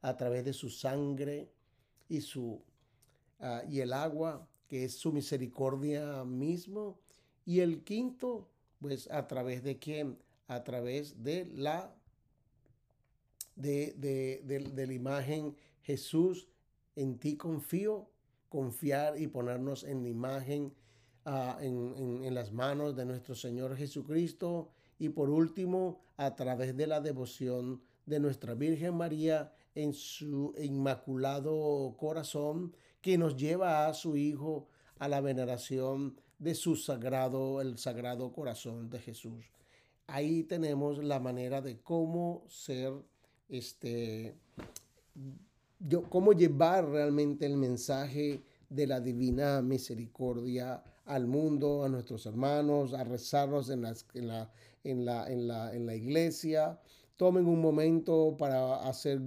a 0.00 0.16
través 0.16 0.46
de 0.46 0.54
su 0.54 0.70
sangre 0.70 1.50
y, 2.08 2.22
su, 2.22 2.62
uh, 3.40 3.68
y 3.70 3.80
el 3.80 3.92
agua, 3.92 4.48
que 4.66 4.84
es 4.86 4.94
su 4.94 5.12
misericordia 5.12 6.24
mismo. 6.24 6.98
Y 7.44 7.60
el 7.60 7.84
quinto, 7.84 8.48
pues 8.82 9.08
a 9.10 9.26
través 9.28 9.62
de 9.62 9.78
quién? 9.78 10.18
A 10.48 10.64
través 10.64 11.22
de 11.22 11.46
la, 11.54 11.94
de, 13.54 13.94
de, 13.96 14.86
la 14.86 14.92
imagen 14.92 15.56
Jesús, 15.82 16.48
en 16.96 17.18
ti 17.18 17.36
confío, 17.36 18.10
confiar 18.48 19.18
y 19.18 19.28
ponernos 19.28 19.84
en 19.84 20.02
la 20.02 20.08
imagen, 20.10 20.74
uh, 21.24 21.60
en, 21.60 21.94
en, 21.96 22.24
en, 22.24 22.34
las 22.34 22.52
manos 22.52 22.96
de 22.96 23.06
nuestro 23.06 23.34
Señor 23.34 23.76
Jesucristo. 23.76 24.72
Y 24.98 25.08
por 25.08 25.30
último, 25.30 26.02
a 26.16 26.34
través 26.34 26.76
de 26.76 26.86
la 26.86 27.00
devoción 27.00 27.80
de 28.04 28.20
nuestra 28.20 28.54
Virgen 28.54 28.96
María 28.96 29.54
en 29.74 29.94
su 29.94 30.54
inmaculado 30.58 31.94
corazón, 31.96 32.74
que 33.00 33.16
nos 33.16 33.36
lleva 33.36 33.86
a 33.86 33.94
su 33.94 34.16
Hijo 34.16 34.68
a 34.98 35.08
la 35.08 35.20
veneración 35.20 36.20
de 36.42 36.56
su 36.56 36.74
sagrado, 36.74 37.60
el 37.60 37.78
sagrado 37.78 38.32
corazón 38.32 38.90
de 38.90 38.98
Jesús. 38.98 39.44
Ahí 40.08 40.42
tenemos 40.42 40.98
la 40.98 41.20
manera 41.20 41.60
de 41.60 41.80
cómo 41.80 42.44
ser 42.48 42.92
este 43.48 44.34
yo, 45.78 46.02
cómo 46.08 46.32
llevar 46.32 46.88
realmente 46.88 47.46
el 47.46 47.56
mensaje 47.56 48.42
de 48.68 48.86
la 48.86 49.00
divina 49.00 49.62
misericordia 49.62 50.82
al 51.04 51.26
mundo, 51.26 51.84
a 51.84 51.88
nuestros 51.88 52.26
hermanos, 52.26 52.92
a 52.92 53.04
rezarlos 53.04 53.70
en, 53.70 53.82
las, 53.82 54.06
en, 54.14 54.26
la, 54.26 54.50
en, 54.82 55.04
la, 55.04 55.30
en, 55.30 55.46
la, 55.46 55.74
en 55.74 55.86
la 55.86 55.94
iglesia. 55.94 56.80
Tomen 57.16 57.46
un 57.46 57.60
momento 57.60 58.34
para 58.36 58.88
hacer 58.88 59.20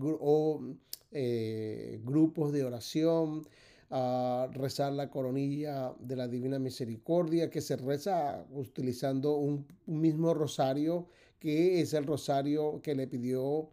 eh, 1.12 2.01
grupos 2.04 2.51
de 2.51 2.65
oración, 2.65 3.47
a 3.89 4.48
rezar 4.52 4.93
la 4.93 5.10
coronilla 5.10 5.93
de 6.00 6.15
la 6.15 6.28
Divina 6.28 6.60
Misericordia, 6.60 7.50
que 7.50 7.62
se 7.62 7.76
reza 7.78 8.45
utilizando 8.52 9.36
un, 9.36 9.65
mismo 9.86 10.34
rosario, 10.34 11.08
que 11.39 11.82
es 11.82 11.93
el 11.93 12.06
rosario 12.06 12.82
que 12.82 12.95
le 12.95 13.08
pidió 13.08 13.69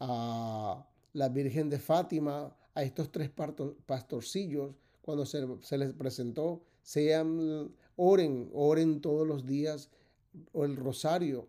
a 0.00 0.86
la 1.14 1.28
Virgen 1.30 1.70
de 1.70 1.78
Fátima 1.78 2.54
a 2.74 2.82
estos 2.82 3.10
tres 3.10 3.30
pastorcillos 3.86 4.74
cuando 5.00 5.24
se, 5.24 5.46
se, 5.62 5.78
les 5.78 5.92
presentó, 5.94 6.62
sean, 6.82 7.72
oren, 7.96 8.50
oren 8.52 9.00
todos 9.00 9.26
los 9.26 9.46
días 9.46 9.88
el 10.54 10.76
rosario 10.76 11.48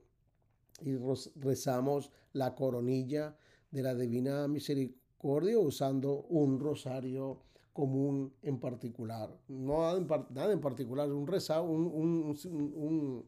y 0.82 0.96
rezamos 1.36 2.12
la 2.34 2.56
coronilla 2.56 3.36
de 3.72 3.82
la 3.82 3.96
Divina 3.96 4.48
Misericordia 4.48 5.60
usando 5.60 6.22
un 6.30 6.60
rosario 6.60 7.41
común 7.78 8.34
en 8.42 8.60
particular. 8.60 9.30
No 9.48 9.82
nada 10.32 10.52
en, 10.52 10.60
particular, 10.60 11.12
un, 11.12 11.28
reza, 11.28 11.62
un, 11.62 11.86
un, 11.86 13.26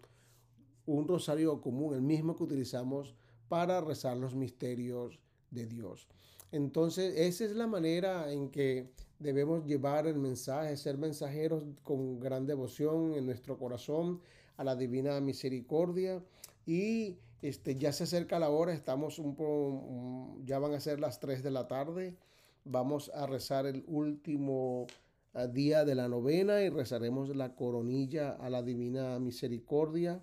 un, 0.88 1.08
rosario 1.08 1.62
común, 1.62 1.94
el 1.94 2.02
mismo 2.02 2.36
que 2.36 2.46
utilizamos 2.46 3.14
para 3.48 3.80
rezar 3.80 4.18
los 4.18 4.34
misterios 4.34 5.20
de 5.52 5.68
Dios. 5.68 6.08
Entonces, 6.52 7.14
esa 7.16 7.46
es 7.46 7.56
la 7.56 7.68
manera 7.68 8.34
en 8.34 8.50
que 8.50 8.90
debemos 9.20 9.68
llevar 9.68 10.08
el 10.08 10.18
mensaje, 10.18 10.76
ser 10.78 10.98
mensajeros 10.98 11.64
con 11.84 12.20
gran 12.20 12.48
devoción 12.48 13.14
en 13.14 13.28
nuestro 13.28 13.56
corazón 13.60 14.20
a 14.58 14.64
la 14.64 14.76
divina 14.76 15.22
misericordia 15.22 16.24
y 16.66 17.20
este, 17.44 17.76
ya 17.76 17.94
se 17.94 18.06
acerca 18.06 18.40
la 18.40 18.50
hora, 18.50 18.74
estamos 18.74 19.20
un 19.20 20.44
ya 20.44 20.58
van 20.58 20.74
a 20.74 20.80
ser 20.80 21.00
las 21.00 21.20
3 21.20 21.44
de 21.44 21.52
la 21.52 21.68
tarde, 21.68 22.18
vamos 22.66 23.12
a 23.14 23.26
rezar 23.26 23.66
el 23.66 23.84
último 23.88 24.88
ah, 25.34 25.48
día 25.48 25.86
de 25.86 25.96
la 25.96 26.08
novena 26.08 26.62
y 26.62 26.70
rezaremos 26.70 27.36
la 27.36 27.56
coronilla 27.56 28.32
a 28.32 28.50
la 28.50 28.64
divina 28.64 29.20
misericordia. 29.20 30.22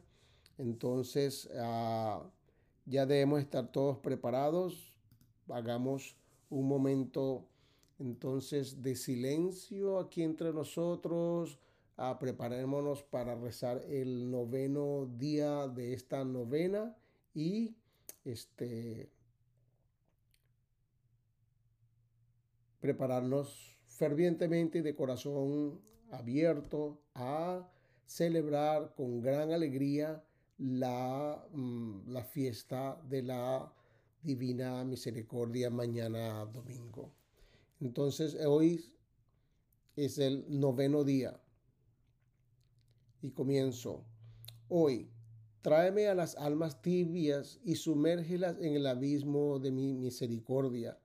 Entonces, 0.59 1.51
uh, 1.55 2.22
ya 2.87 3.07
debemos 3.07 3.40
estar 3.40 3.70
todos 3.70 3.99
preparados. 3.99 4.94
Hagamos 5.49 6.16
un 6.51 6.66
momento 6.66 7.46
entonces 7.99 8.83
de 8.83 8.94
silencio 8.94 9.99
aquí 9.99 10.22
entre 10.22 10.53
nosotros. 10.53 11.59
Uh, 11.99 12.18
preparémonos 12.18 13.03
para 13.03 13.35
rezar 13.35 13.83
el 13.88 14.31
noveno 14.31 15.07
día 15.16 15.66
de 15.68 15.94
esta 15.94 16.25
novena 16.25 16.94
y 17.35 17.75
este 18.25 19.11
prepararnos 22.81 23.77
fervientemente 23.87 24.79
y 24.79 24.83
de 24.83 24.95
corazón 24.95 25.81
abierto 26.11 27.01
a 27.15 27.69
celebrar 28.05 28.95
con 28.95 29.21
gran 29.21 29.53
alegría 29.53 30.23
la, 30.59 31.45
mm, 31.53 32.09
la 32.09 32.25
fiesta 32.25 33.01
de 33.09 33.23
la 33.23 33.73
Divina 34.23 34.85
Misericordia 34.85 35.71
mañana 35.71 36.45
domingo. 36.47 37.12
Entonces 37.81 38.37
hoy 38.45 38.93
es 39.97 40.19
el 40.19 40.45
noveno 40.49 41.05
día 41.05 41.41
y 43.23 43.31
comienzo. 43.31 44.05
Hoy, 44.69 45.11
tráeme 45.62 46.09
a 46.09 46.15
las 46.15 46.37
almas 46.37 46.83
tibias 46.83 47.61
y 47.65 47.77
sumérgelas 47.77 48.57
en 48.61 48.75
el 48.75 48.87
abismo 48.87 49.59
de 49.59 49.71
mi 49.71 49.95
misericordia. 49.95 50.99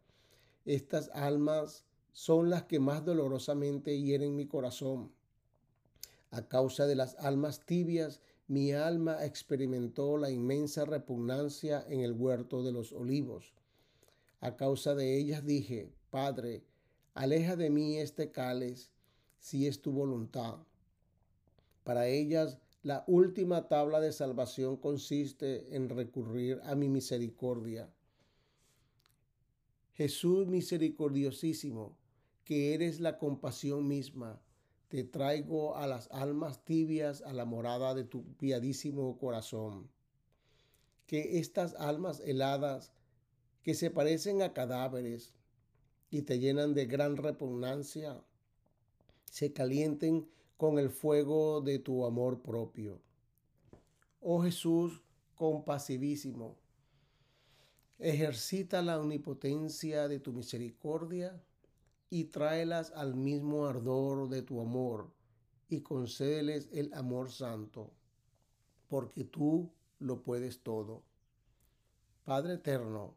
Estas 0.65 1.09
almas 1.13 1.85
son 2.11 2.49
las 2.49 2.63
que 2.63 2.79
más 2.79 3.03
dolorosamente 3.03 3.99
hieren 3.99 4.35
mi 4.35 4.47
corazón. 4.47 5.11
A 6.29 6.47
causa 6.47 6.85
de 6.85 6.95
las 6.95 7.15
almas 7.15 7.65
tibias 7.65 8.21
mi 8.47 8.73
alma 8.73 9.25
experimentó 9.25 10.17
la 10.17 10.29
inmensa 10.29 10.83
repugnancia 10.83 11.85
en 11.87 12.01
el 12.01 12.11
huerto 12.11 12.63
de 12.63 12.73
los 12.73 12.91
olivos. 12.91 13.53
A 14.41 14.57
causa 14.57 14.93
de 14.93 15.17
ellas 15.17 15.45
dije, 15.45 15.93
Padre, 16.09 16.65
aleja 17.13 17.55
de 17.55 17.69
mí 17.69 17.97
este 17.97 18.29
cáliz, 18.31 18.91
si 19.39 19.67
es 19.67 19.81
tu 19.81 19.93
voluntad. 19.93 20.57
Para 21.83 22.07
ellas, 22.07 22.57
la 22.83 23.05
última 23.07 23.67
tabla 23.69 24.01
de 24.01 24.11
salvación 24.11 24.75
consiste 24.75 25.75
en 25.75 25.87
recurrir 25.87 26.59
a 26.65 26.75
mi 26.75 26.89
misericordia. 26.89 27.89
Jesús 30.01 30.47
misericordiosísimo, 30.47 31.95
que 32.43 32.73
eres 32.73 32.99
la 32.99 33.19
compasión 33.19 33.87
misma, 33.87 34.41
te 34.87 35.03
traigo 35.03 35.75
a 35.75 35.85
las 35.85 36.09
almas 36.09 36.65
tibias 36.65 37.21
a 37.21 37.33
la 37.33 37.45
morada 37.45 37.93
de 37.93 38.03
tu 38.03 38.23
piadísimo 38.37 39.19
corazón. 39.19 39.91
Que 41.05 41.37
estas 41.37 41.75
almas 41.75 42.19
heladas, 42.25 42.91
que 43.61 43.75
se 43.75 43.91
parecen 43.91 44.41
a 44.41 44.53
cadáveres 44.53 45.35
y 46.09 46.23
te 46.23 46.39
llenan 46.39 46.73
de 46.73 46.87
gran 46.87 47.15
repugnancia, 47.15 48.23
se 49.25 49.53
calienten 49.53 50.27
con 50.57 50.79
el 50.79 50.89
fuego 50.89 51.61
de 51.61 51.77
tu 51.77 52.05
amor 52.05 52.41
propio. 52.41 53.03
Oh 54.19 54.41
Jesús 54.41 55.03
compasivísimo, 55.35 56.57
ejercita 58.01 58.81
la 58.81 58.99
omnipotencia 58.99 60.07
de 60.07 60.19
tu 60.19 60.33
misericordia 60.33 61.39
y 62.09 62.25
tráelas 62.25 62.91
al 62.95 63.13
mismo 63.13 63.67
ardor 63.67 64.27
de 64.27 64.41
tu 64.41 64.59
amor 64.59 65.11
y 65.69 65.81
concédeles 65.81 66.67
el 66.73 66.91
amor 66.95 67.31
santo, 67.31 67.91
porque 68.89 69.23
tú 69.23 69.69
lo 69.99 70.23
puedes 70.23 70.59
todo. 70.61 71.03
Padre 72.25 72.55
eterno, 72.55 73.13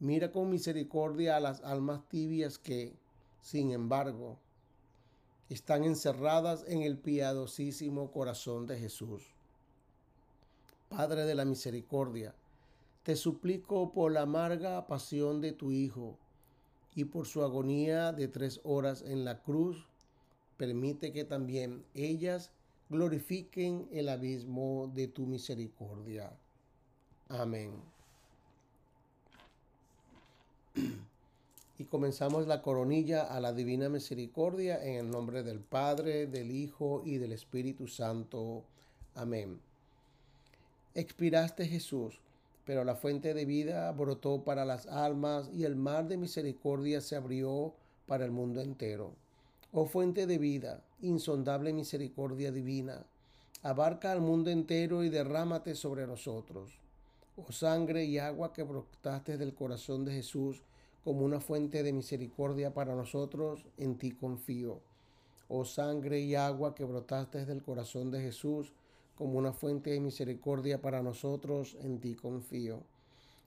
mira 0.00 0.30
con 0.30 0.50
misericordia 0.50 1.36
a 1.36 1.40
las 1.40 1.62
almas 1.62 2.06
tibias 2.08 2.58
que, 2.58 2.94
sin 3.40 3.72
embargo, 3.72 4.38
están 5.48 5.84
encerradas 5.84 6.64
en 6.68 6.82
el 6.82 6.98
piadosísimo 6.98 8.10
corazón 8.12 8.66
de 8.66 8.78
Jesús. 8.78 9.22
Padre 10.90 11.24
de 11.24 11.34
la 11.34 11.46
misericordia, 11.46 12.34
te 13.02 13.16
suplico 13.16 13.92
por 13.92 14.12
la 14.12 14.22
amarga 14.22 14.86
pasión 14.86 15.40
de 15.40 15.52
tu 15.52 15.72
Hijo, 15.72 16.16
y 16.94 17.04
por 17.04 17.26
su 17.26 17.42
agonía 17.42 18.12
de 18.12 18.28
tres 18.28 18.60
horas 18.64 19.02
en 19.02 19.24
la 19.24 19.42
cruz, 19.42 19.86
permite 20.56 21.12
que 21.12 21.24
también 21.24 21.84
ellas 21.94 22.50
glorifiquen 22.90 23.88
el 23.92 24.08
abismo 24.08 24.92
de 24.94 25.08
tu 25.08 25.26
misericordia. 25.26 26.30
Amén. 27.28 27.72
Y 31.78 31.84
comenzamos 31.84 32.46
la 32.46 32.60
coronilla 32.60 33.22
a 33.22 33.40
la 33.40 33.54
divina 33.54 33.88
misericordia 33.88 34.84
en 34.84 34.96
el 34.96 35.10
nombre 35.10 35.42
del 35.42 35.60
Padre, 35.60 36.26
del 36.26 36.50
Hijo 36.50 37.02
y 37.04 37.16
del 37.16 37.32
Espíritu 37.32 37.88
Santo. 37.88 38.62
Amén. 39.14 39.58
Expiraste 40.94 41.66
Jesús 41.66 42.20
pero 42.64 42.84
la 42.84 42.94
fuente 42.94 43.34
de 43.34 43.44
vida 43.44 43.90
brotó 43.92 44.44
para 44.44 44.64
las 44.64 44.86
almas 44.86 45.50
y 45.52 45.64
el 45.64 45.76
mar 45.76 46.06
de 46.08 46.16
misericordia 46.16 47.00
se 47.00 47.16
abrió 47.16 47.74
para 48.06 48.24
el 48.24 48.30
mundo 48.30 48.60
entero. 48.60 49.14
Oh 49.72 49.86
fuente 49.86 50.26
de 50.26 50.38
vida, 50.38 50.82
insondable 51.00 51.72
misericordia 51.72 52.52
divina, 52.52 53.04
abarca 53.62 54.12
al 54.12 54.20
mundo 54.20 54.50
entero 54.50 55.02
y 55.02 55.08
derrámate 55.08 55.74
sobre 55.74 56.06
nosotros. 56.06 56.78
Oh 57.36 57.50
sangre 57.50 58.04
y 58.04 58.18
agua 58.18 58.52
que 58.52 58.62
brotaste 58.62 59.38
del 59.38 59.54
corazón 59.54 60.04
de 60.04 60.12
Jesús 60.12 60.62
como 61.04 61.24
una 61.24 61.40
fuente 61.40 61.82
de 61.82 61.92
misericordia 61.92 62.74
para 62.74 62.94
nosotros, 62.94 63.64
en 63.76 63.96
ti 63.96 64.12
confío. 64.12 64.80
Oh 65.48 65.64
sangre 65.64 66.20
y 66.20 66.34
agua 66.34 66.74
que 66.74 66.84
brotaste 66.84 67.44
del 67.44 67.62
corazón 67.62 68.10
de 68.10 68.20
Jesús, 68.20 68.72
como 69.22 69.38
una 69.38 69.52
fuente 69.52 69.90
de 69.90 70.00
misericordia 70.00 70.82
para 70.82 71.00
nosotros, 71.00 71.76
en 71.80 72.00
ti 72.00 72.16
confío. 72.16 72.82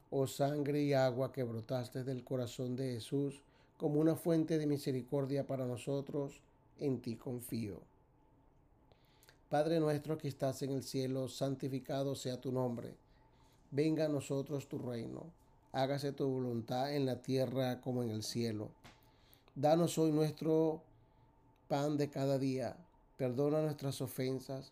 Oh 0.10 0.26
sangre 0.26 0.82
y 0.84 0.94
agua 0.94 1.34
que 1.34 1.44
brotaste 1.44 2.06
del 2.06 2.24
corazón 2.24 2.78
de 2.78 2.94
Jesús, 2.94 3.42
como 3.76 4.00
una 4.00 4.16
fuente 4.16 4.58
de 4.58 4.68
misericordia 4.68 5.46
para 5.46 5.66
nosotros, 5.66 6.40
en 6.80 7.02
ti 7.02 7.18
confío. 7.18 7.82
Padre 9.50 9.82
nuestro 9.82 10.18
que 10.18 10.30
estás 10.30 10.62
en 10.62 10.72
el 10.72 10.82
cielo, 10.82 11.28
santificado 11.28 12.16
sea 12.16 12.40
tu 12.40 12.54
nombre. 12.54 12.96
Venga 13.70 14.06
a 14.06 14.08
nosotros 14.08 14.70
tu 14.70 14.78
reino. 14.78 15.26
Hágase 15.74 16.14
tu 16.14 16.26
voluntad 16.26 16.96
en 16.96 17.06
la 17.06 17.22
tierra 17.22 17.82
como 17.82 18.02
en 18.02 18.12
el 18.12 18.24
cielo. 18.24 18.70
Danos 19.56 19.98
hoy 19.98 20.14
nuestro 20.14 20.82
pan 21.68 21.98
de 21.98 22.10
cada 22.10 22.40
día. 22.40 22.78
Perdona 23.18 23.62
nuestras 23.62 24.00
ofensas 24.00 24.72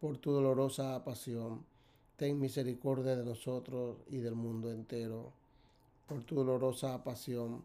por 0.00 0.18
tu 0.18 0.30
dolorosa 0.30 1.02
pasión, 1.04 1.64
ten 2.16 2.38
misericordia 2.38 3.16
de 3.16 3.24
nosotros 3.24 3.96
y 4.08 4.18
del 4.18 4.34
mundo 4.34 4.70
entero. 4.70 5.32
Por 6.06 6.22
tu 6.24 6.36
dolorosa 6.36 7.02
pasión, 7.02 7.64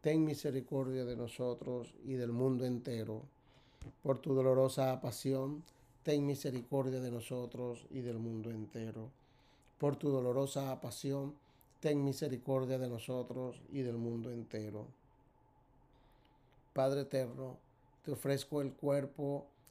ten 0.00 0.24
misericordia 0.24 1.04
de 1.04 1.16
nosotros 1.16 1.94
y 2.04 2.14
del 2.14 2.32
mundo 2.32 2.64
entero. 2.64 3.22
Por 4.02 4.18
tu 4.18 4.34
dolorosa 4.34 5.00
pasión, 5.00 5.62
ten 6.02 6.26
misericordia 6.26 7.00
de 7.00 7.10
nosotros 7.10 7.86
y 7.90 8.00
del 8.00 8.18
mundo 8.18 8.50
entero. 8.50 9.10
Por 9.78 9.96
tu 9.96 10.10
dolorosa 10.10 10.80
pasión, 10.80 11.34
ten 11.80 12.04
misericordia 12.04 12.78
de 12.78 12.88
nosotros 12.88 13.62
y 13.70 13.82
del 13.82 13.96
mundo 13.96 14.30
entero. 14.30 14.86
Padre 16.72 17.02
eterno, 17.02 17.56
te 18.04 18.12
ofrezco 18.12 18.60
el 18.62 18.72
cuerpo, 18.72 19.46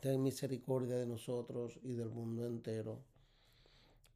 ten 0.00 0.22
misericordia 0.22 0.96
de 0.96 1.06
nosotros 1.06 1.78
y 1.82 1.94
del 1.94 2.10
mundo 2.10 2.46
entero. 2.46 3.00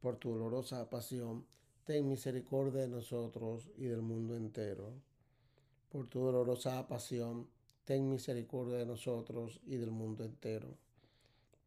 Por 0.01 0.15
tu 0.17 0.31
dolorosa 0.31 0.89
pasión, 0.89 1.45
ten 1.85 2.07
misericordia 2.07 2.83
de 2.83 2.87
nosotros 2.87 3.69
y 3.77 3.85
del 3.85 4.01
mundo 4.01 4.35
entero. 4.35 4.93
por 5.89 6.07
tu 6.07 6.21
dolorosa 6.21 6.87
pasión, 6.87 7.47
ten 7.85 8.09
misericordia 8.09 8.77
de 8.77 8.85
nosotros 8.85 9.59
y 9.65 9.75
del 9.75 9.91
mundo 9.91 10.23
entero. 10.23 10.69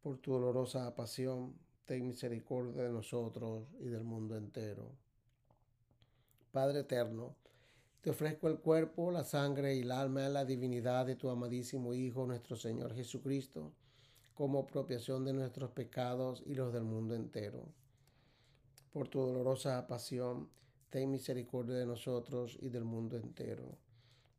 Por 0.03 0.19
tu 0.19 0.33
dolorosa 0.33 0.95
pasión, 0.97 1.55
ten 1.85 2.09
misericordia 2.09 2.83
de 2.85 2.91
nosotros 2.93 3.69
y 3.79 3.87
del 3.89 4.03
mundo 4.03 4.37
entero. 4.37 4.91
Padre 6.51 6.81
eterno, 6.81 7.37
te 8.01 8.11
ofrezco 8.11 8.49
el 8.49 8.59
cuerpo, 8.59 9.11
la 9.12 9.25
sangre 9.25 9.77
y 9.77 9.81
el 9.83 9.93
alma 9.93 10.27
y 10.27 10.33
la 10.33 10.45
divinidad 10.45 11.07
de 11.07 11.17
tu 11.17 11.29
amadísimo 11.31 11.95
Hijo, 11.95 12.27
nuestro 12.27 12.57
Señor 12.57 12.95
Jesucristo, 12.95 13.73
como 14.37 14.61
apropiación 14.61 15.24
de 15.24 15.32
nuestros 15.32 15.72
pecados 15.72 16.45
y 16.47 16.55
los 16.55 16.72
del 16.72 16.84
mundo 16.84 17.16
entero. 17.16 17.64
Por 18.93 19.09
tu 19.09 19.18
dolorosa 19.18 19.84
pasión, 19.89 20.49
ten 20.91 21.11
misericordia 21.11 21.74
de 21.74 21.87
nosotros 21.87 22.57
y 22.61 22.68
del 22.68 22.84
mundo 22.84 23.16
entero 23.16 23.76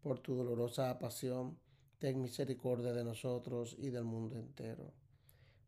por 0.08 0.20
tu 0.20 0.36
dolorosa 0.36 0.98
pasión, 0.98 1.58
ten 2.00 2.22
misericordia 2.22 2.94
de 2.94 3.04
nosotros 3.04 3.76
y 3.78 3.90
del 3.90 4.06
mundo 4.06 4.38
entero. 4.38 4.94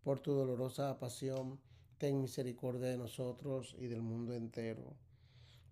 Por 0.01 0.21
tu 0.21 0.31
dolorosa 0.31 0.97
pasión, 0.97 1.59
ten 1.97 2.21
misericordia 2.21 2.87
de 2.87 2.97
nosotros 2.97 3.75
y 3.77 3.87
del 3.87 4.01
mundo 4.01 4.33
entero. 4.33 4.95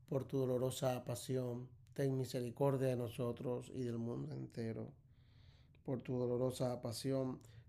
Por 0.10 0.26
tu 0.26 0.40
dolorosa 0.40 1.02
pasión, 1.06 1.70
ten 1.94 2.18
misericordia 2.18 2.90
de 2.90 2.98
nosotros 2.98 3.72
y 3.74 3.84
del 3.84 4.00
mundo 4.00 4.34
entero. 4.34 4.92
Por 5.86 6.02
tu 6.02 6.18
dolorosa 6.18 6.82
pasión, 6.82 7.40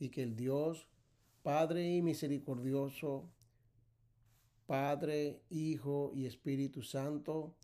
Y 0.00 0.08
que 0.08 0.24
el 0.24 0.34
Dios, 0.34 0.88
Padre 1.44 1.88
y 1.88 2.02
misericordioso, 2.02 3.30
Padre, 4.66 5.42
Hijo 5.50 6.10
y 6.14 6.26
Espíritu 6.26 6.82
Santo, 6.82 7.54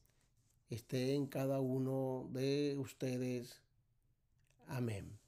esté 0.70 1.14
en 1.14 1.26
cada 1.26 1.60
uno 1.60 2.28
de 2.32 2.76
ustedes. 2.78 3.60
Amén. 4.68 5.25